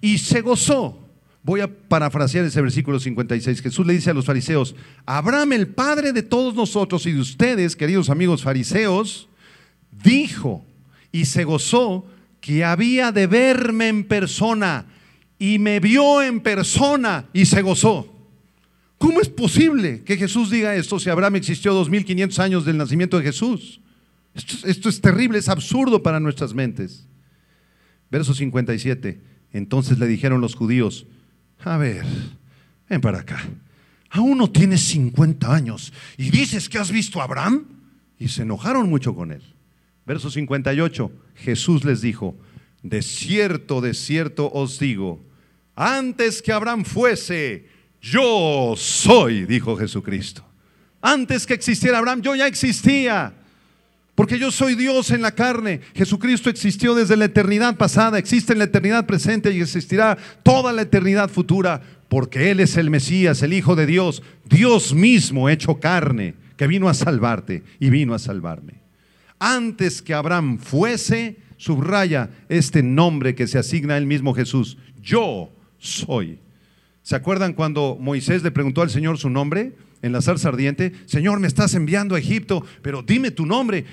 [0.00, 1.00] y se gozó.
[1.42, 3.60] Voy a parafrasear ese versículo 56.
[3.60, 7.76] Jesús le dice a los fariseos, Abraham el padre de todos nosotros y de ustedes,
[7.76, 9.28] queridos amigos fariseos,
[10.02, 10.64] dijo
[11.12, 12.06] y se gozó
[12.44, 14.84] que había de verme en persona
[15.38, 18.14] y me vio en persona y se gozó.
[18.98, 23.24] ¿Cómo es posible que Jesús diga esto si Abraham existió 2500 años del nacimiento de
[23.24, 23.80] Jesús?
[24.34, 27.06] Esto, es terrible, es absurdo para nuestras mentes.
[28.10, 29.22] Verso 57.
[29.54, 31.06] Entonces le dijeron los judíos,
[31.60, 32.04] a ver,
[32.90, 33.42] ven para acá.
[34.10, 37.64] Aún no tienes 50 años y dices que has visto a Abraham.
[38.18, 39.53] Y se enojaron mucho con él.
[40.06, 42.36] Verso 58, Jesús les dijo,
[42.82, 45.24] de cierto, de cierto os digo,
[45.74, 47.66] antes que Abraham fuese,
[48.00, 50.44] yo soy, dijo Jesucristo.
[51.00, 53.34] Antes que existiera Abraham, yo ya existía.
[54.14, 55.80] Porque yo soy Dios en la carne.
[55.94, 60.82] Jesucristo existió desde la eternidad pasada, existe en la eternidad presente y existirá toda la
[60.82, 61.82] eternidad futura.
[62.08, 66.88] Porque Él es el Mesías, el Hijo de Dios, Dios mismo hecho carne, que vino
[66.88, 68.83] a salvarte y vino a salvarme
[69.44, 75.52] antes que Abraham fuese, subraya este nombre que se asigna a él mismo Jesús, yo
[75.78, 76.38] soy.
[77.02, 79.74] ¿Se acuerdan cuando Moisés le preguntó al Señor su nombre?
[80.00, 83.84] En la zarza ardiente, Señor, me estás enviando a Egipto, pero dime tu nombre.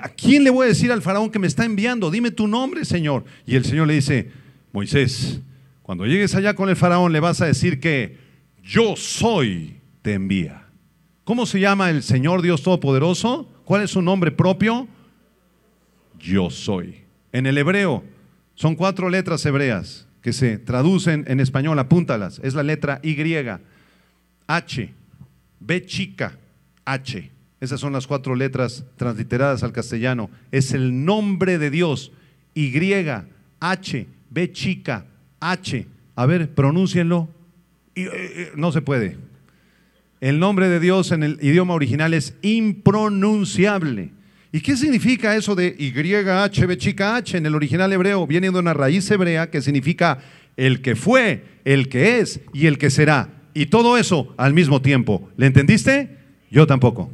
[0.00, 2.10] ¿A, quién le voy a decir al faraón que me está enviando?
[2.10, 3.24] Dime tu nombre, Señor.
[3.46, 4.30] Y el Señor le dice,
[4.72, 5.40] Moisés,
[5.82, 8.18] cuando llegues allá con el faraón le vas a decir que
[8.62, 10.66] yo soy, te envía.
[11.24, 13.50] ¿Cómo se llama el Señor Dios Todopoderoso?
[13.68, 14.88] ¿Cuál es su nombre propio?
[16.18, 17.02] Yo soy.
[17.32, 18.02] En el hebreo
[18.54, 22.40] son cuatro letras hebreas que se traducen en español, apúntalas.
[22.42, 23.14] Es la letra Y,
[24.46, 24.94] H,
[25.60, 26.38] B chica,
[26.86, 27.30] H.
[27.60, 30.30] Esas son las cuatro letras transliteradas al castellano.
[30.50, 32.10] Es el nombre de Dios.
[32.54, 32.72] Y,
[33.60, 35.04] H, B chica,
[35.40, 35.86] H.
[36.16, 37.28] A ver, pronúncienlo.
[37.94, 39.18] Eh, eh, no se puede.
[40.20, 44.10] El nombre de Dios en el idioma original es impronunciable.
[44.50, 48.26] ¿Y qué significa eso de YHB chica H en el original hebreo?
[48.26, 50.18] Viene de una raíz hebrea que significa
[50.56, 53.28] el que fue, el que es y el que será.
[53.54, 55.28] Y todo eso al mismo tiempo.
[55.36, 56.16] ¿Le entendiste?
[56.50, 57.10] Yo tampoco.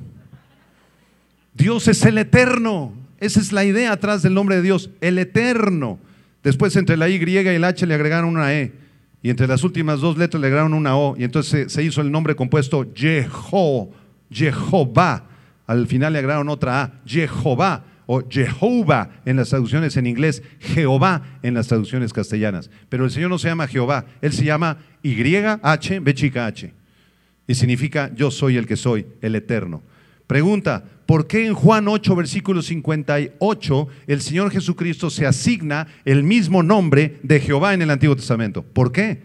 [1.55, 2.95] Dios es el eterno.
[3.21, 5.99] Esa es la idea atrás del nombre de Dios, el eterno.
[6.43, 8.73] Después entre la Y y el H le agregaron una E
[9.25, 12.13] y entre las últimas dos letras le agregaron una O, y entonces se hizo el
[12.13, 13.91] nombre compuesto Jeho,
[14.31, 15.25] Jehová,
[15.67, 21.39] Al final le agregaron otra A, Jehová o Jehová en las traducciones en inglés, Jehová
[21.43, 22.69] en las traducciones castellanas.
[22.91, 26.75] Pero el Señor no se llama Jehová, Él se llama YH, B chica H.
[27.47, 29.83] Y significa yo soy el que soy, el eterno.
[30.35, 36.65] Pregunta, ¿por qué en Juan 8, versículo 58, el Señor Jesucristo se asigna el mismo
[36.65, 38.65] nombre de Jehová en el Antiguo Testamento?
[38.65, 39.23] ¿Por qué?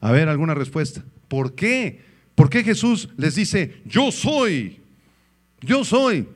[0.00, 1.04] A ver, alguna respuesta.
[1.28, 2.00] ¿Por qué?
[2.34, 4.80] ¿Por qué Jesús les dice, yo soy?
[5.60, 6.26] Yo soy.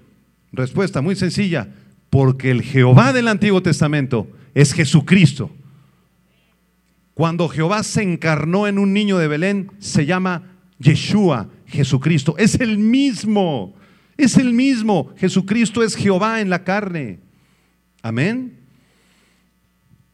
[0.52, 1.74] Respuesta muy sencilla,
[2.08, 5.50] porque el Jehová del Antiguo Testamento es Jesucristo.
[7.14, 10.44] Cuando Jehová se encarnó en un niño de Belén, se llama
[10.78, 12.37] Yeshua, Jesucristo.
[12.38, 13.74] Es el mismo,
[14.16, 15.12] es el mismo.
[15.16, 17.20] Jesucristo es Jehová en la carne.
[18.03, 18.59] Amén.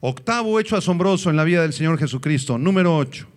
[0.00, 2.58] Octavo hecho asombroso en la vida del Señor Jesucristo.
[2.58, 3.28] Número ocho.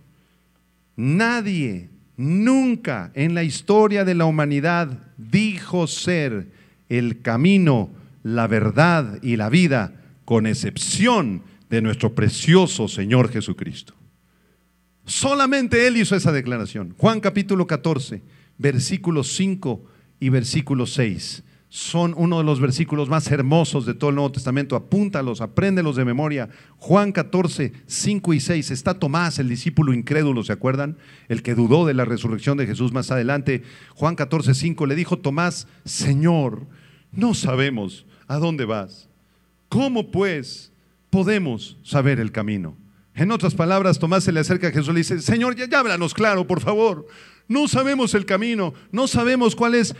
[0.96, 6.52] Nadie nunca en la historia de la humanidad dijo ser
[6.90, 7.90] el camino
[8.24, 9.94] la verdad y la vida,
[10.26, 13.96] con excepción de nuestro precioso Señor Jesucristo.
[15.06, 16.94] Solamente Él hizo esa declaración.
[16.98, 18.22] Juan capítulo 14,
[18.58, 19.84] versículos 5
[20.22, 21.44] y versículo 6.
[21.68, 24.78] Son uno de los versículos más hermosos de todo el Nuevo Testamento.
[24.78, 26.50] Apúntalos, apréndelos de memoria.
[26.78, 28.72] Juan 14, 5 y 6.
[28.72, 30.98] Está Tomás, el discípulo incrédulo, ¿se acuerdan?
[31.28, 33.64] El que dudó de la resurrección de Jesús más adelante.
[33.96, 36.68] Juan 14, 5 le dijo Tomás, Señor,
[37.12, 39.10] no sabemos ¿A dónde vas?
[39.68, 40.72] ¿Cómo pues
[41.10, 42.78] podemos saber el camino?
[43.14, 46.14] En otras palabras, Tomás se le acerca a Jesús y le dice, Señor, ya, háblanos
[46.14, 47.08] claro, por favor.
[47.52, 49.94] No sabemos el camino, no sabemos cuál es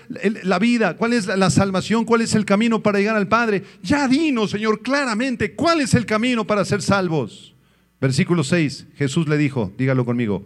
[0.44, 3.64] la vida, cuál es la salvación, cuál es el camino para llegar al Padre.
[3.84, 7.54] Ya dinos, Señor, claramente, cuál es el camino para ser salvos.
[8.00, 10.46] Versículo 6, Jesús le dijo, dígalo conmigo,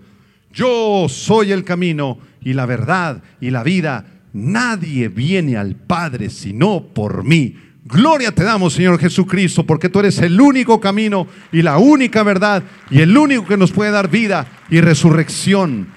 [0.51, 4.07] yo soy el camino y la verdad y la vida.
[4.33, 7.55] Nadie viene al Padre sino por mí.
[7.83, 12.63] Gloria te damos, Señor Jesucristo, porque tú eres el único camino y la única verdad
[12.89, 15.89] y el único que nos puede dar vida y resurrección.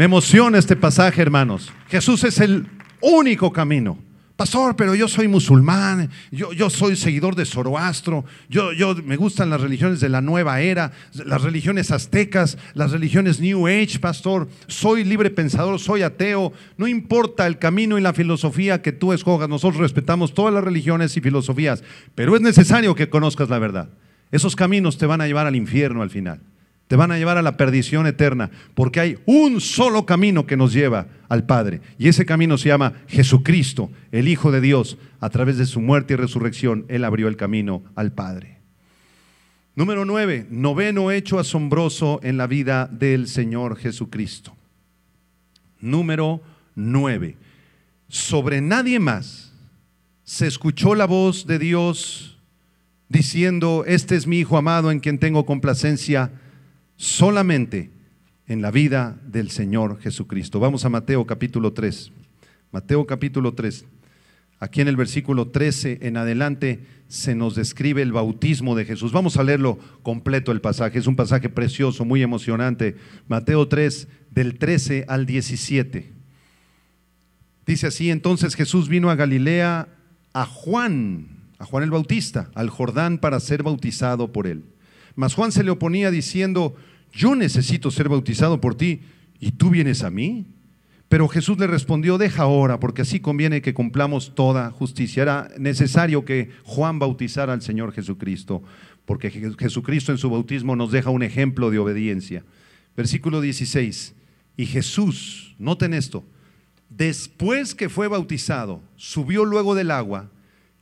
[0.00, 1.70] Me emociona este pasaje, hermanos.
[1.90, 2.66] Jesús es el
[3.02, 3.98] único camino.
[4.34, 9.50] Pastor, pero yo soy musulmán, yo, yo soy seguidor de Zoroastro, yo, yo me gustan
[9.50, 15.04] las religiones de la nueva era, las religiones aztecas, las religiones New Age, pastor, soy
[15.04, 19.82] libre pensador, soy ateo, no importa el camino y la filosofía que tú escojas, nosotros
[19.82, 21.84] respetamos todas las religiones y filosofías,
[22.14, 23.90] pero es necesario que conozcas la verdad.
[24.32, 26.40] Esos caminos te van a llevar al infierno al final
[26.90, 30.72] te van a llevar a la perdición eterna, porque hay un solo camino que nos
[30.72, 34.98] lleva al Padre, y ese camino se llama Jesucristo, el Hijo de Dios.
[35.20, 38.58] A través de su muerte y resurrección, Él abrió el camino al Padre.
[39.76, 44.56] Número nueve, noveno hecho asombroso en la vida del Señor Jesucristo.
[45.78, 46.42] Número
[46.74, 47.36] nueve,
[48.08, 49.52] sobre nadie más
[50.24, 52.40] se escuchó la voz de Dios
[53.08, 56.32] diciendo, este es mi Hijo amado en quien tengo complacencia
[57.00, 57.90] solamente
[58.46, 60.60] en la vida del Señor Jesucristo.
[60.60, 62.12] Vamos a Mateo capítulo 3.
[62.72, 63.86] Mateo capítulo 3.
[64.58, 69.12] Aquí en el versículo 13 en adelante se nos describe el bautismo de Jesús.
[69.12, 70.98] Vamos a leerlo completo el pasaje.
[70.98, 72.96] Es un pasaje precioso, muy emocionante.
[73.28, 76.12] Mateo 3, del 13 al 17.
[77.64, 79.88] Dice así, entonces Jesús vino a Galilea
[80.34, 84.64] a Juan, a Juan el Bautista, al Jordán para ser bautizado por él.
[85.14, 86.74] Mas Juan se le oponía diciendo,
[87.12, 89.00] yo necesito ser bautizado por ti
[89.38, 90.46] y tú vienes a mí.
[91.08, 95.22] Pero Jesús le respondió, deja ahora, porque así conviene que cumplamos toda justicia.
[95.22, 98.62] Era necesario que Juan bautizara al Señor Jesucristo,
[99.06, 102.44] porque Jesucristo en su bautismo nos deja un ejemplo de obediencia.
[102.96, 104.14] Versículo 16,
[104.56, 106.24] y Jesús, noten esto,
[106.88, 110.30] después que fue bautizado, subió luego del agua,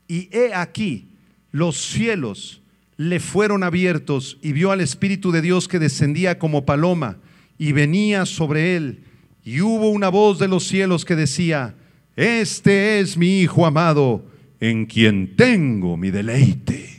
[0.09, 1.09] y he aquí,
[1.53, 2.61] los cielos
[2.99, 7.19] le fueron abiertos y vio al Espíritu de Dios que descendía como paloma
[7.57, 9.05] y venía sobre él.
[9.45, 11.77] Y hubo una voz de los cielos que decía,
[12.17, 14.27] este es mi Hijo amado,
[14.61, 16.98] en quien tengo mi deleite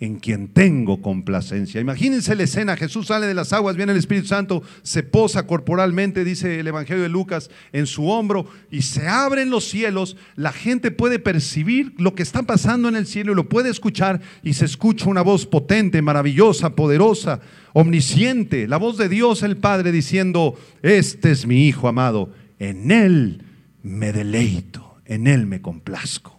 [0.00, 1.80] en quien tengo complacencia.
[1.80, 6.24] Imagínense la escena, Jesús sale de las aguas, viene el Espíritu Santo, se posa corporalmente,
[6.24, 10.90] dice el Evangelio de Lucas, en su hombro y se abren los cielos, la gente
[10.90, 14.64] puede percibir lo que está pasando en el cielo y lo puede escuchar y se
[14.64, 17.40] escucha una voz potente, maravillosa, poderosa,
[17.72, 23.42] omnisciente, la voz de Dios el Padre diciendo, este es mi Hijo amado, en Él
[23.82, 26.33] me deleito, en Él me complazco.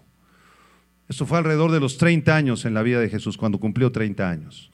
[1.08, 4.28] Esto fue alrededor de los 30 años en la vida de Jesús, cuando cumplió 30
[4.28, 4.72] años.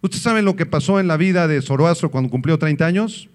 [0.00, 3.28] ¿Ustedes saben lo que pasó en la vida de Zoroastro cuando cumplió 30 años?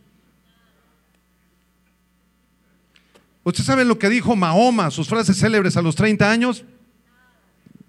[3.44, 6.66] ¿Usted sabe lo que dijo Mahoma, sus frases célebres a los 30 años?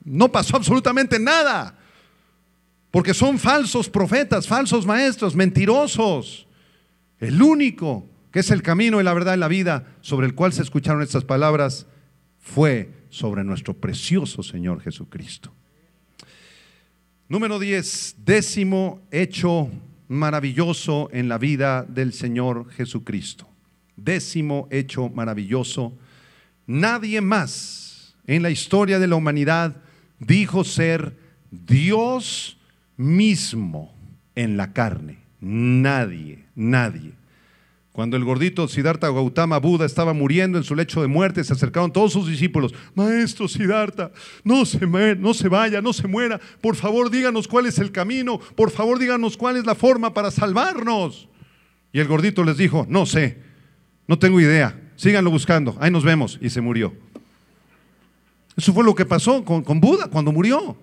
[0.04, 1.76] No pasó absolutamente nada.
[2.90, 6.46] Porque son falsos profetas, falsos maestros, mentirosos.
[7.18, 10.52] El único que es el camino y la verdad y la vida sobre el cual
[10.52, 11.86] se escucharon estas palabras
[12.38, 15.52] fue sobre nuestro precioso Señor Jesucristo.
[17.28, 19.70] Número 10, décimo hecho
[20.08, 23.48] maravilloso en la vida del Señor Jesucristo.
[23.96, 25.96] Décimo hecho maravilloso.
[26.66, 29.76] Nadie más en la historia de la humanidad
[30.18, 31.16] dijo ser
[31.50, 32.58] Dios
[32.96, 33.94] mismo
[34.34, 35.18] en la carne.
[35.40, 37.19] Nadie, nadie.
[37.92, 41.92] Cuando el gordito Siddhartha Gautama Buda estaba muriendo en su lecho de muerte, se acercaron
[41.92, 42.72] todos sus discípulos.
[42.94, 44.12] Maestro Siddhartha,
[44.44, 46.40] no se, no se vaya, no se muera.
[46.60, 48.38] Por favor, díganos cuál es el camino.
[48.38, 51.28] Por favor, díganos cuál es la forma para salvarnos.
[51.92, 53.38] Y el gordito les dijo, no sé,
[54.06, 54.80] no tengo idea.
[54.94, 55.76] Síganlo buscando.
[55.80, 56.38] Ahí nos vemos.
[56.40, 56.94] Y se murió.
[58.56, 60.76] Eso fue lo que pasó con, con Buda cuando murió.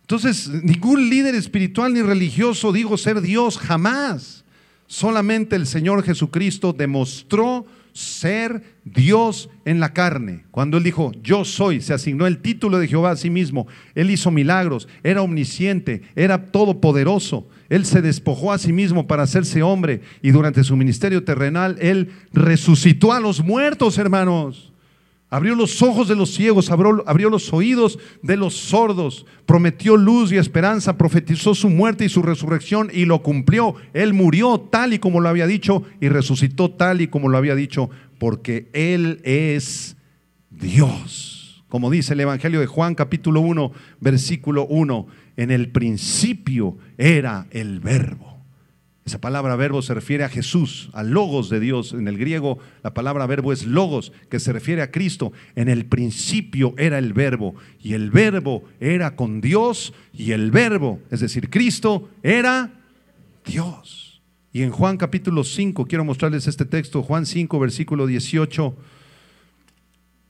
[0.00, 4.44] Entonces, ningún líder espiritual ni religioso dijo ser Dios jamás.
[4.88, 10.46] Solamente el Señor Jesucristo demostró ser Dios en la carne.
[10.50, 13.66] Cuando Él dijo, yo soy, se asignó el título de Jehová a sí mismo.
[13.94, 17.46] Él hizo milagros, era omnisciente, era todopoderoso.
[17.68, 22.10] Él se despojó a sí mismo para hacerse hombre y durante su ministerio terrenal Él
[22.32, 24.72] resucitó a los muertos, hermanos.
[25.30, 30.36] Abrió los ojos de los ciegos, abrió, los oídos de los sordos, prometió luz y
[30.36, 33.74] esperanza, profetizó su muerte y su resurrección y lo cumplió.
[33.92, 37.54] Él murió tal y como lo había dicho y resucitó tal y como lo había
[37.54, 39.98] dicho, porque Él es
[40.48, 41.62] Dios.
[41.68, 45.06] Como dice el Evangelio de Juan capítulo 1, versículo 1,
[45.36, 48.27] en el principio era el verbo
[49.08, 51.94] esa palabra verbo se refiere a Jesús, a logos de Dios.
[51.94, 55.32] En el griego la palabra verbo es logos, que se refiere a Cristo.
[55.56, 61.00] En el principio era el verbo y el verbo era con Dios y el verbo,
[61.10, 62.70] es decir, Cristo era
[63.46, 64.20] Dios.
[64.52, 68.76] Y en Juan capítulo 5, quiero mostrarles este texto, Juan 5, versículo 18.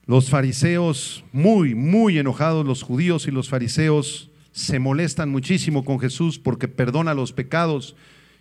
[0.07, 6.39] Los fariseos, muy, muy enojados, los judíos y los fariseos se molestan muchísimo con Jesús
[6.39, 7.97] porque perdona los pecados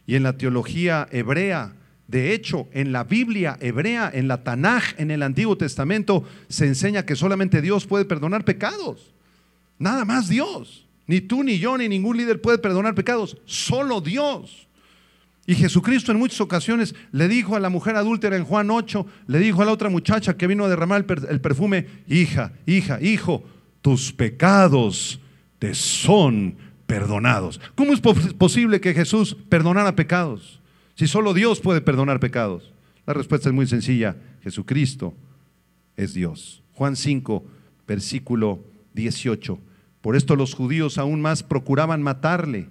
[0.08, 1.74] y en la teología hebrea.
[2.08, 7.06] De hecho, en la Biblia hebrea, en la Tanaj, en el Antiguo Testamento, se enseña
[7.06, 9.14] que solamente Dios puede perdonar pecados.
[9.78, 10.88] Nada más Dios.
[11.06, 13.38] Ni tú, ni yo, ni ningún líder puede perdonar pecados.
[13.46, 14.68] Solo Dios.
[15.46, 19.40] Y Jesucristo en muchas ocasiones le dijo a la mujer adúltera en Juan 8, le
[19.40, 23.44] dijo a la otra muchacha que vino a derramar el perfume, hija, hija, hijo,
[23.82, 25.22] tus pecados
[25.60, 26.56] te son
[26.88, 27.62] perdonados.
[27.76, 30.62] ¿Cómo es posible que Jesús perdonara pecados?
[30.96, 32.74] Si solo Dios puede perdonar pecados.
[33.06, 34.16] La respuesta es muy sencilla.
[34.42, 35.14] Jesucristo
[35.96, 36.64] es Dios.
[36.74, 37.46] Juan 5,
[37.88, 38.64] versículo
[38.94, 39.60] 18.
[40.02, 42.70] Por esto los judíos aún más procuraban matarle,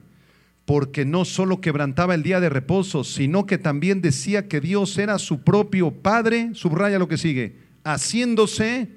[0.65, 5.19] porque no solo quebrantaba el día de reposo, sino que también decía que Dios era
[5.19, 8.89] su propio Padre, subraya lo que sigue, haciéndose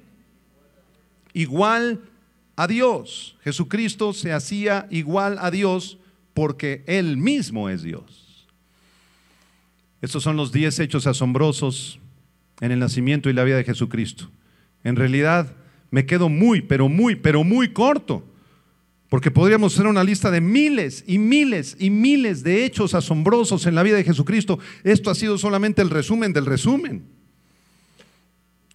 [1.32, 2.00] igual
[2.60, 3.38] a Dios.
[3.42, 5.96] Jesucristo se hacía igual a Dios
[6.34, 8.46] porque Él mismo es Dios.
[10.02, 12.00] Estos son los diez hechos asombrosos
[12.60, 14.30] en el nacimiento y la vida de Jesucristo.
[14.84, 15.56] En realidad
[15.90, 18.26] me quedo muy, pero muy, pero muy corto,
[19.08, 23.74] porque podríamos hacer una lista de miles y miles y miles de hechos asombrosos en
[23.74, 24.58] la vida de Jesucristo.
[24.84, 27.19] Esto ha sido solamente el resumen del resumen.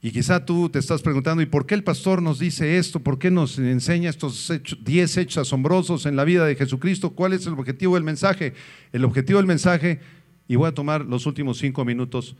[0.05, 2.99] Y quizá tú te estás preguntando, ¿y por qué el pastor nos dice esto?
[2.99, 4.53] ¿Por qué nos enseña estos
[4.83, 7.15] 10 hechos asombrosos en la vida de Jesucristo?
[7.15, 8.53] ¿Cuál es el objetivo del mensaje?
[8.91, 10.01] El objetivo del mensaje,
[10.47, 12.35] y voy a tomar los últimos cinco minutos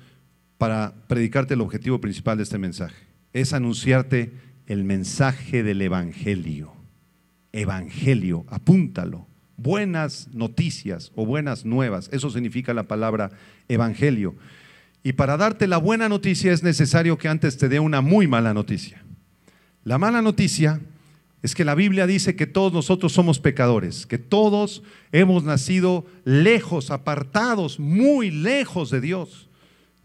[0.60, 2.98] para predicarte el objetivo principal de este mensaje,
[3.34, 4.32] es anunciarte
[4.68, 6.72] el mensaje del Evangelio.
[7.52, 9.26] Evangelio, apúntalo.
[9.58, 13.32] Buenas noticias o buenas nuevas, eso significa la palabra
[13.68, 14.36] Evangelio.
[15.06, 18.56] Y para darte la buena noticia es necesario que antes te dé una muy mala
[18.56, 19.06] noticia.
[19.84, 20.82] La mala noticia
[21.44, 24.82] es que la Biblia dice que todos nosotros somos pecadores, que todos
[25.12, 29.45] hemos nacido lejos, apartados, muy lejos de Dios.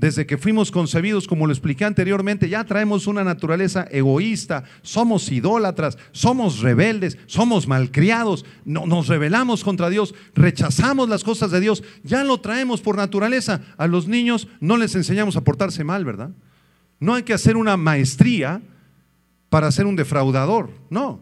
[0.00, 5.98] Desde que fuimos concebidos, como lo expliqué anteriormente, ya traemos una naturaleza egoísta, somos idólatras,
[6.12, 12.24] somos rebeldes, somos malcriados, no, nos rebelamos contra Dios, rechazamos las cosas de Dios, ya
[12.24, 13.60] lo traemos por naturaleza.
[13.76, 16.30] A los niños no les enseñamos a portarse mal, ¿verdad?
[16.98, 18.62] No hay que hacer una maestría
[19.50, 21.20] para ser un defraudador, no.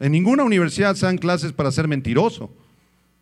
[0.00, 2.52] En ninguna universidad se dan clases para ser mentiroso.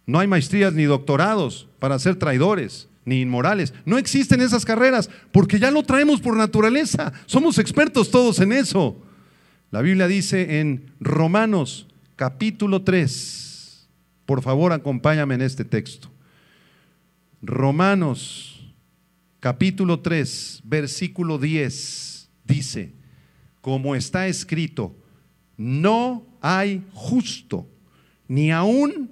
[0.05, 3.73] No hay maestrías ni doctorados para ser traidores ni inmorales.
[3.87, 7.15] No existen esas carreras porque ya lo traemos por naturaleza.
[7.25, 9.01] Somos expertos todos en eso.
[9.71, 11.87] La Biblia dice en Romanos
[12.17, 13.89] capítulo 3,
[14.27, 16.11] por favor acompáñame en este texto.
[17.41, 18.75] Romanos
[19.41, 22.93] capítulo 3, versículo 10 dice,
[23.61, 24.97] como está escrito,
[25.57, 27.69] no hay justo,
[28.29, 29.11] ni aún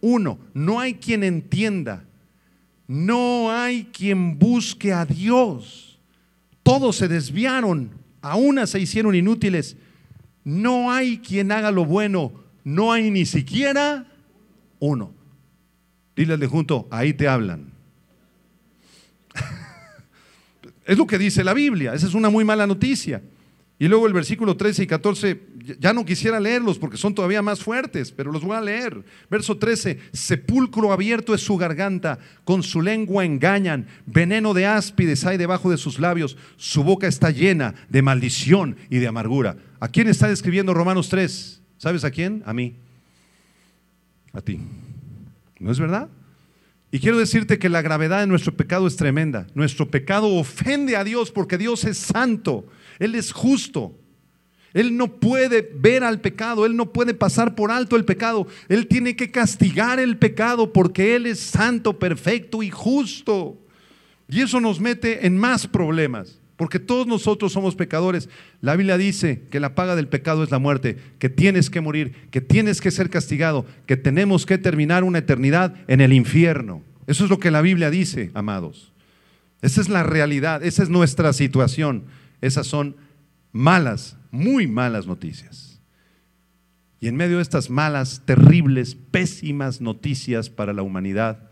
[0.00, 2.04] uno, no hay quien entienda,
[2.86, 5.98] no hay quien busque a Dios.
[6.62, 7.90] Todos se desviaron,
[8.22, 9.76] a una se hicieron inútiles.
[10.44, 12.32] No hay quien haga lo bueno,
[12.64, 14.06] no hay ni siquiera
[14.78, 15.12] uno.
[16.14, 17.72] Dile de junto, ahí te hablan.
[20.86, 23.22] es lo que dice la Biblia, esa es una muy mala noticia.
[23.78, 25.42] Y luego el versículo 13 y 14,
[25.78, 29.04] ya no quisiera leerlos porque son todavía más fuertes, pero los voy a leer.
[29.30, 35.36] Verso 13, sepulcro abierto es su garganta, con su lengua engañan, veneno de áspides hay
[35.36, 39.58] debajo de sus labios, su boca está llena de maldición y de amargura.
[39.78, 41.60] ¿A quién está describiendo Romanos 3?
[41.76, 42.42] ¿Sabes a quién?
[42.46, 42.76] A mí.
[44.32, 44.58] A ti.
[45.58, 46.08] ¿No es verdad?
[46.90, 49.46] Y quiero decirte que la gravedad de nuestro pecado es tremenda.
[49.54, 52.66] Nuestro pecado ofende a Dios porque Dios es santo.
[52.98, 53.98] Él es justo.
[54.76, 58.46] Él no puede ver al pecado, Él no puede pasar por alto el pecado.
[58.68, 63.58] Él tiene que castigar el pecado porque Él es santo, perfecto y justo.
[64.28, 68.28] Y eso nos mete en más problemas, porque todos nosotros somos pecadores.
[68.60, 72.12] La Biblia dice que la paga del pecado es la muerte, que tienes que morir,
[72.30, 76.82] que tienes que ser castigado, que tenemos que terminar una eternidad en el infierno.
[77.06, 78.92] Eso es lo que la Biblia dice, amados.
[79.62, 82.04] Esa es la realidad, esa es nuestra situación.
[82.40, 82.96] Esas son
[83.52, 85.80] malas, muy malas noticias.
[87.00, 91.50] Y en medio de estas malas, terribles, pésimas noticias para la humanidad,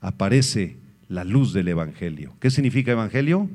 [0.00, 0.76] aparece
[1.08, 2.34] la luz del Evangelio.
[2.40, 3.48] ¿Qué significa Evangelio?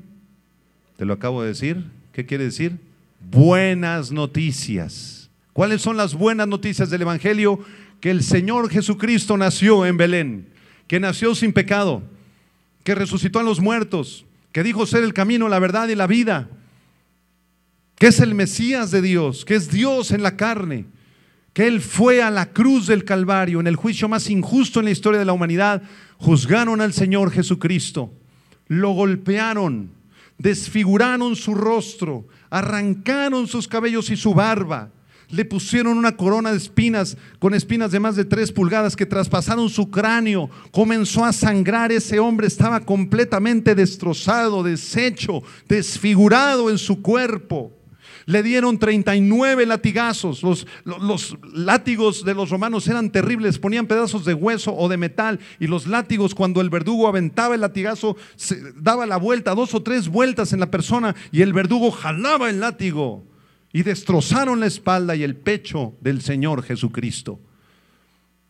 [0.97, 1.86] Te lo acabo de decir.
[2.13, 2.80] ¿Qué quiere decir?
[3.32, 5.30] Buenas noticias.
[5.53, 7.59] ¿Cuáles son las buenas noticias del Evangelio?
[7.99, 10.47] Que el Señor Jesucristo nació en Belén,
[10.88, 12.03] que nació sin pecado,
[12.84, 16.49] que resucitó a los muertos, que dijo ser el camino, la verdad y la vida,
[17.98, 20.86] que es el Mesías de Dios, que es Dios en la carne,
[21.54, 24.91] que Él fue a la cruz del Calvario, en el juicio más injusto en la
[24.91, 25.82] historia de la humanidad,
[26.18, 28.12] juzgaron al Señor Jesucristo,
[28.68, 29.91] lo golpearon,
[30.38, 34.91] desfiguraron su rostro, arrancaron sus cabellos y su barba,
[35.30, 39.70] le pusieron una corona de espinas con espinas de más de tres pulgadas que traspasaron
[39.70, 40.50] su cráneo.
[40.72, 41.91] Comenzó a sangrar.
[41.91, 47.74] Ese hombre estaba completamente destrozado, deshecho, desfigurado en su cuerpo.
[48.26, 50.41] Le dieron 39 latigazos.
[50.41, 55.39] Los, los, látigos de los romanos eran terribles, ponían pedazos de hueso o de metal.
[55.59, 59.84] Y los látigos, cuando el verdugo aventaba el latigazo, se daba la vuelta, dos o
[59.84, 63.23] tres vueltas en la persona, y el verdugo jalaba el látigo.
[63.71, 67.39] Y destrozaron la espalda y el pecho del Señor Jesucristo.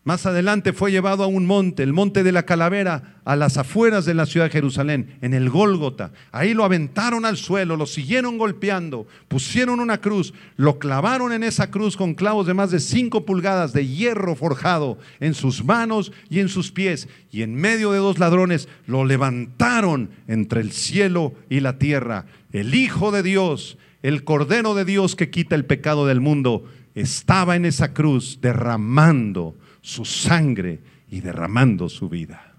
[0.05, 4.05] Más adelante fue llevado a un monte, el monte de la calavera, a las afueras
[4.05, 6.11] de la ciudad de Jerusalén, en el Gólgota.
[6.31, 11.71] Ahí lo aventaron al suelo, lo siguieron golpeando, pusieron una cruz, lo clavaron en esa
[11.71, 16.39] cruz con clavos de más de cinco pulgadas de hierro forjado en sus manos y
[16.39, 17.09] en sus pies.
[17.31, 22.27] Y en medio de dos ladrones lo levantaron entre el cielo y la tierra.
[22.51, 27.55] El Hijo de Dios, el Cordero de Dios que quita el pecado del mundo, estaba
[27.55, 29.55] en esa cruz derramando
[29.85, 30.79] su sangre
[31.11, 32.55] y derramando su vida.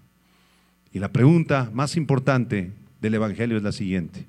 [0.93, 2.71] Y la pregunta más importante
[3.01, 4.25] del Evangelio es la siguiente.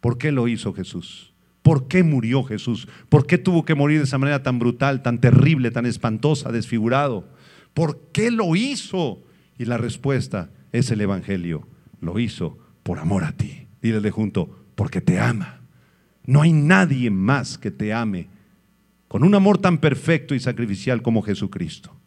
[0.00, 1.32] ¿Por qué lo hizo Jesús?
[1.62, 2.88] ¿Por qué murió Jesús?
[3.08, 7.28] ¿Por qué tuvo que morir de esa manera tan brutal, tan terrible, tan espantosa, desfigurado?
[7.72, 9.22] ¿Por qué lo hizo?
[9.56, 11.68] Y la respuesta es el Evangelio.
[12.00, 13.68] Lo hizo por amor a ti.
[13.80, 15.60] Dile de junto, porque te ama.
[16.26, 18.26] No hay nadie más que te ame
[19.06, 21.99] con un amor tan perfecto y sacrificial como Jesucristo.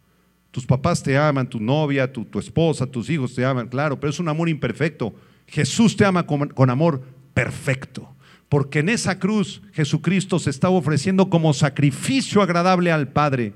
[0.54, 4.20] Tus papás te aman, tu novia, tu, esposa, tus hijos te aman, claro, pero es
[4.20, 5.12] un amor imperfecto.
[5.48, 7.02] Jesús te ama con, con amor
[7.34, 8.14] perfecto.
[8.48, 13.52] Porque en esa cruz Jesucristo se estaba ofreciendo como sacrificio agradable al Padre.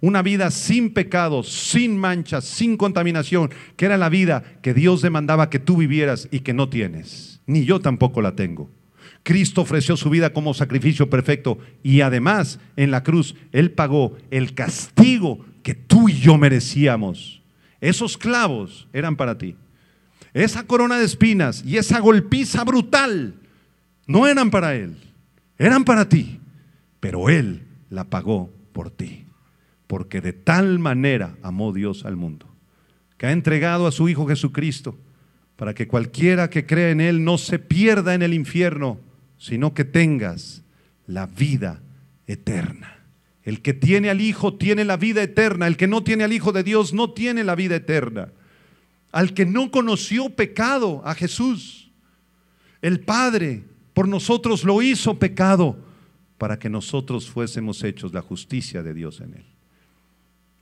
[0.00, 5.50] Una vida sin pecado, sin manchas, sin contaminación, que era la vida que Dios demandaba
[5.50, 7.40] que tú vivieras y que no tienes.
[7.46, 8.70] Ni yo tampoco la tengo.
[9.26, 14.54] Cristo ofreció su vida como sacrificio perfecto y además en la cruz Él pagó el
[14.54, 17.42] castigo que tú y yo merecíamos.
[17.80, 19.56] Esos clavos eran para ti.
[20.32, 23.34] Esa corona de espinas y esa golpiza brutal
[24.06, 24.96] no eran para Él,
[25.58, 26.38] eran para ti.
[27.00, 29.26] Pero Él la pagó por ti.
[29.88, 32.46] Porque de tal manera amó Dios al mundo,
[33.18, 34.96] que ha entregado a su Hijo Jesucristo
[35.56, 39.00] para que cualquiera que crea en Él no se pierda en el infierno,
[39.38, 40.62] sino que tengas
[41.06, 41.82] la vida
[42.26, 43.04] eterna.
[43.42, 46.52] El que tiene al Hijo tiene la vida eterna, el que no tiene al Hijo
[46.52, 48.32] de Dios no tiene la vida eterna.
[49.12, 51.90] Al que no conoció pecado, a Jesús,
[52.82, 53.64] el Padre
[53.94, 55.78] por nosotros lo hizo pecado
[56.38, 59.44] para que nosotros fuésemos hechos la justicia de Dios en Él.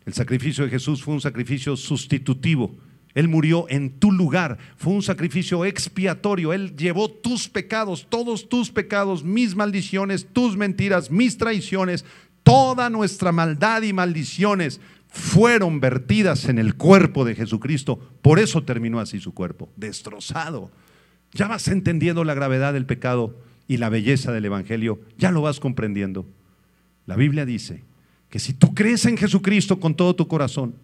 [0.06, 2.76] El sacrificio de Jesús fue un sacrificio sustitutivo
[3.14, 4.58] él murió en tu lugar.
[4.76, 6.52] Fue un sacrificio expiatorio.
[6.52, 12.04] Él llevó tus pecados, todos tus pecados, mis maldiciones, tus mentiras, mis traiciones,
[12.42, 18.00] toda nuestra maldad y maldiciones fueron vertidas en el cuerpo de Jesucristo.
[18.20, 20.72] Por eso terminó así su cuerpo, destrozado.
[21.32, 23.38] Ya vas entendiendo la gravedad del pecado
[23.68, 25.00] y la belleza del Evangelio.
[25.16, 26.26] Ya lo vas comprendiendo.
[27.06, 27.84] La Biblia dice
[28.28, 30.74] que si tú crees en Jesucristo con todo tu corazón,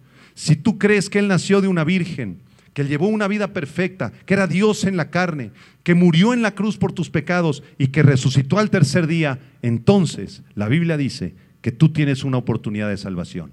[0.41, 2.38] si tú crees que Él nació de una virgen,
[2.72, 5.51] que llevó una vida perfecta, que era Dios en la carne,
[5.82, 10.43] que murió en la cruz por tus pecados y que resucitó al tercer día, entonces
[10.55, 13.53] la Biblia dice que tú tienes una oportunidad de salvación.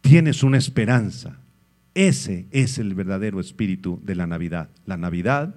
[0.00, 1.36] Tienes una esperanza.
[1.92, 4.70] Ese es el verdadero espíritu de la Navidad.
[4.86, 5.56] La Navidad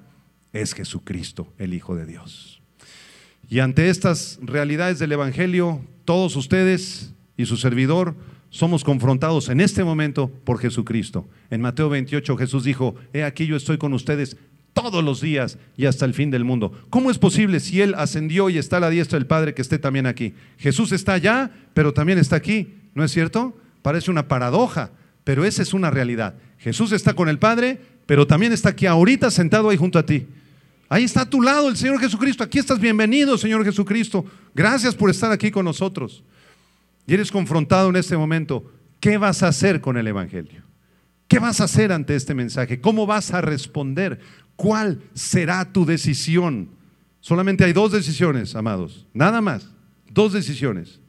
[0.52, 2.62] es Jesucristo, el Hijo de Dios.
[3.48, 8.18] Y ante estas realidades del Evangelio, todos ustedes y su servidor,
[8.50, 11.28] somos confrontados en este momento por Jesucristo.
[11.50, 14.38] En Mateo 28 Jesús dijo, he aquí yo estoy con ustedes
[14.74, 16.72] todos los días y hasta el fin del mundo.
[16.89, 19.80] ¿Cómo es posible si Él ascendió y está a la diestra del Padre que esté
[19.80, 20.34] también aquí?
[20.60, 23.58] Jesús está allá, pero también está aquí, ¿no es cierto?
[23.82, 24.91] Parece una paradoja,
[25.24, 26.36] pero esa es una realidad.
[26.60, 30.28] Jesús está con el Padre, pero también está aquí ahorita sentado ahí junto a ti.
[30.89, 32.43] Ahí está a tu lado el Señor Jesucristo.
[32.43, 34.26] Aquí estás bienvenido, Señor Jesucristo.
[34.54, 36.24] Gracias por estar aquí con nosotros
[37.08, 40.64] y eres confrontado en este momento, ¿qué vas a hacer con el Evangelio?
[41.30, 42.82] ¿Qué vas a hacer ante este mensaje?
[42.82, 44.20] ¿Cómo vas a responder?
[44.58, 46.70] ¿Cuál será tu decisión?
[47.22, 49.70] Solamente hay dos decisiones, amados, nada más,
[50.12, 50.99] dos decisiones.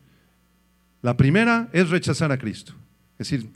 [1.03, 2.75] La primera es rechazar a Cristo.
[3.19, 3.51] Es decir,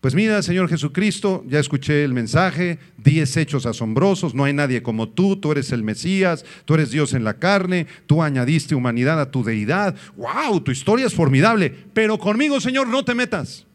[0.00, 5.08] pues mira, Señor Jesucristo, ya escuché el mensaje, diez hechos asombrosos, no hay nadie como
[5.08, 9.32] tú, tú eres el Mesías, tú eres Dios en la carne, tú añadiste humanidad a
[9.32, 13.66] tu deidad, wow, tu historia es formidable, pero conmigo, Señor, no te metas.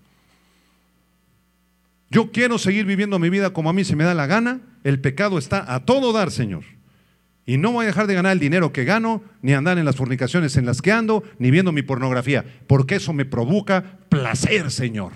[2.09, 5.01] Yo quiero seguir viviendo mi vida como a mí se me da la gana, el
[5.01, 6.63] pecado está a todo dar, Señor.
[7.45, 9.97] Y no voy a dejar de ganar el dinero que gano, ni andar en las
[9.97, 15.11] fornicaciones en las que ando, ni viendo mi pornografía, porque eso me provoca placer, Señor.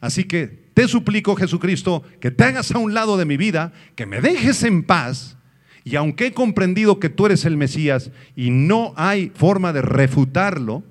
[0.00, 4.06] Así que te suplico, Jesucristo, que te hagas a un lado de mi vida, que
[4.06, 5.36] me dejes en paz.
[5.84, 10.82] Y aunque he comprendido que tú eres el Mesías y no hay forma de refutarlo,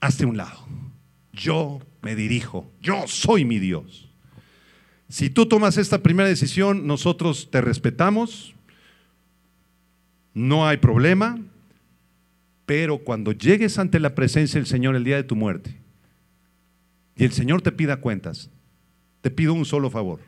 [0.00, 0.66] hazte un lado.
[1.32, 4.08] Yo me dirijo, yo soy mi Dios.
[5.08, 8.54] Si tú tomas esta primera decisión, nosotros te respetamos,
[10.34, 11.38] no hay problema,
[12.66, 15.78] pero cuando llegues ante la presencia del Señor el día de tu muerte,
[17.16, 18.50] y el Señor te pida cuentas,
[19.22, 20.20] te pido un solo favor.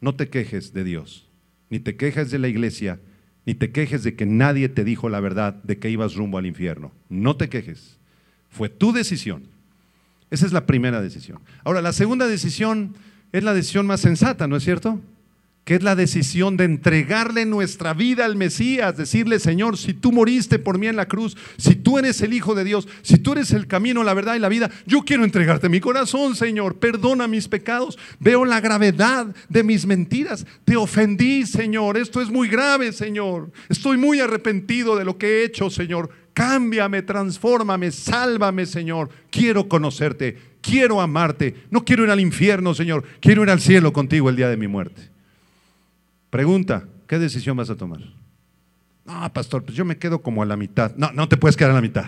[0.00, 1.28] No te quejes de Dios,
[1.70, 3.00] ni te quejes de la iglesia,
[3.46, 6.46] ni te quejes de que nadie te dijo la verdad de que ibas rumbo al
[6.46, 6.92] infierno.
[7.08, 7.98] No te quejes.
[8.50, 9.44] Fue tu decisión.
[10.30, 11.40] Esa es la primera decisión.
[11.64, 12.94] Ahora, la segunda decisión
[13.32, 15.00] es la decisión más sensata, ¿no es cierto?
[15.66, 20.60] Que es la decisión de entregarle nuestra vida al Mesías, decirle, Señor, si tú moriste
[20.60, 23.50] por mí en la cruz, si tú eres el Hijo de Dios, si tú eres
[23.50, 27.48] el camino, la verdad y la vida, yo quiero entregarte mi corazón, Señor, perdona mis
[27.48, 33.50] pecados, veo la gravedad de mis mentiras, te ofendí, Señor, esto es muy grave, Señor,
[33.68, 40.38] estoy muy arrepentido de lo que he hecho, Señor, cámbiame, transfórmame, sálvame, Señor, quiero conocerte,
[40.60, 44.48] quiero amarte, no quiero ir al infierno, Señor, quiero ir al cielo contigo el día
[44.48, 45.15] de mi muerte.
[46.30, 48.00] Pregunta, ¿qué decisión vas a tomar?
[49.04, 50.94] No, pastor, pues yo me quedo como a la mitad.
[50.96, 52.06] No, no te puedes quedar a la mitad.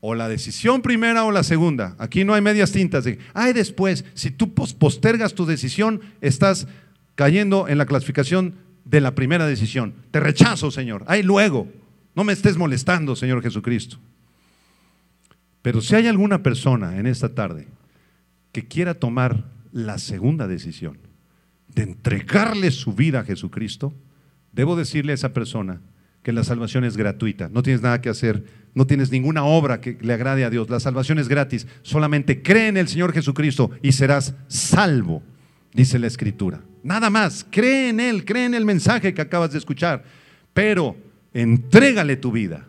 [0.00, 1.96] O la decisión primera o la segunda.
[1.98, 3.04] Aquí no hay medias tintas.
[3.04, 6.66] De, ay, después, si tú postergas tu decisión, estás
[7.14, 9.94] cayendo en la clasificación de la primera decisión.
[10.10, 11.04] Te rechazo, Señor.
[11.06, 11.68] Ay, luego.
[12.14, 13.98] No me estés molestando, Señor Jesucristo.
[15.62, 17.66] Pero si hay alguna persona en esta tarde
[18.52, 20.98] que quiera tomar la segunda decisión,
[21.74, 23.92] de entregarle su vida a Jesucristo,
[24.52, 25.80] debo decirle a esa persona
[26.22, 28.44] que la salvación es gratuita, no tienes nada que hacer,
[28.74, 32.68] no tienes ninguna obra que le agrade a Dios, la salvación es gratis, solamente cree
[32.68, 35.22] en el Señor Jesucristo y serás salvo,
[35.74, 36.62] dice la Escritura.
[36.82, 40.04] Nada más, cree en Él, cree en el mensaje que acabas de escuchar,
[40.54, 40.96] pero
[41.34, 42.66] entrégale tu vida,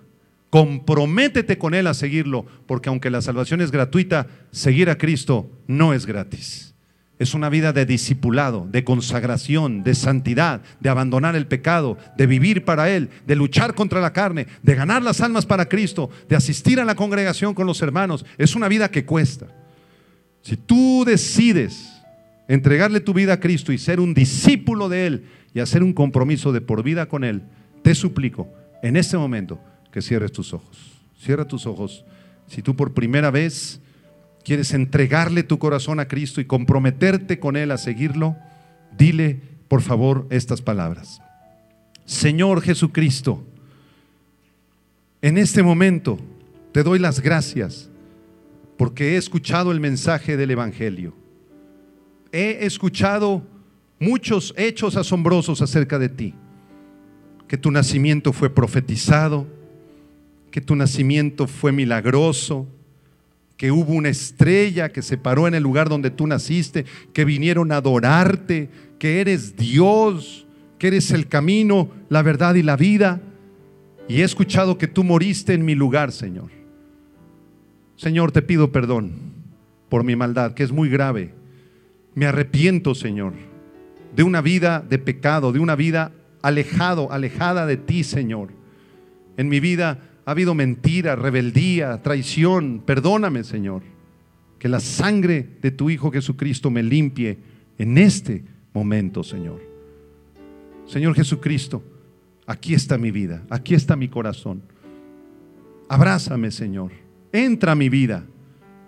[0.49, 5.93] comprométete con Él a seguirlo, porque aunque la salvación es gratuita, seguir a Cristo no
[5.93, 6.74] es gratis.
[7.18, 12.66] Es una vida de discipulado, de consagración, de santidad, de abandonar el pecado, de vivir
[12.66, 16.80] para Él, de luchar contra la carne, de ganar las almas para Cristo, de asistir
[16.80, 18.26] a la congregación con los hermanos.
[18.38, 19.47] Es una vida que cuesta.
[20.41, 21.89] Si tú decides
[22.49, 26.51] entregarle tu vida a Cristo y ser un discípulo de Él y hacer un compromiso
[26.51, 27.43] de por vida con Él,
[27.82, 28.49] te suplico
[28.84, 29.59] en este momento
[29.91, 31.01] que cierres tus ojos.
[31.18, 32.03] Cierra tus ojos.
[32.47, 33.82] Si tú por primera vez
[34.45, 38.37] quieres entregarle tu corazón a Cristo y comprometerte con Él a seguirlo,
[38.95, 41.19] dile por favor estas palabras.
[42.05, 43.43] Señor Jesucristo,
[45.21, 46.19] en este momento
[46.71, 47.89] te doy las gracias
[48.77, 51.15] porque he escuchado el mensaje del Evangelio.
[52.31, 53.41] He escuchado
[53.99, 56.33] muchos hechos asombrosos acerca de ti.
[57.47, 59.47] Que tu nacimiento fue profetizado,
[60.51, 62.67] que tu nacimiento fue milagroso,
[63.58, 67.72] que hubo una estrella que se paró en el lugar donde tú naciste, que vinieron
[67.72, 70.45] a adorarte, que eres Dios,
[70.78, 73.22] que eres el camino, la verdad y la vida.
[74.08, 76.49] Y he escuchado que tú moriste en mi lugar, Señor.
[77.95, 79.14] Señor, te pido perdón
[79.89, 81.34] por mi maldad, que es muy grave.
[82.14, 83.34] Me arrepiento, Señor,
[84.16, 88.49] de una vida de pecado, de una vida alejado, alejada de ti, Señor.
[89.38, 92.82] En mi vida ha habido mentira, rebeldía, traición.
[92.86, 93.84] Perdóname, Señor.
[94.57, 97.38] Que la sangre de tu Hijo Jesucristo me limpie
[97.78, 99.61] en este momento, Señor.
[100.88, 101.84] Señor Jesucristo,
[102.47, 104.63] aquí está mi vida, aquí está mi corazón.
[105.88, 106.91] Abrázame, Señor.
[107.32, 108.26] Entra a mi vida.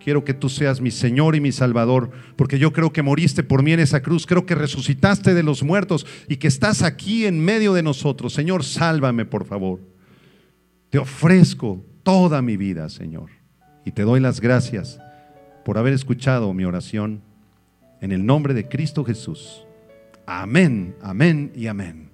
[0.04, 3.62] Quiero que tú seas mi Señor y mi Salvador, porque yo creo que moriste por
[3.62, 7.44] mí en esa cruz, creo que resucitaste de los muertos y que estás aquí en
[7.44, 8.34] medio de nosotros.
[8.34, 9.82] Señor, sálvame, por favor.
[10.90, 13.30] Te ofrezco toda mi vida, Señor.
[13.86, 15.00] Y te doy las gracias
[15.66, 17.22] por haber escuchado mi oración
[18.02, 19.66] en el nombre de Cristo Jesús.
[20.26, 22.07] Amén, amén y amén.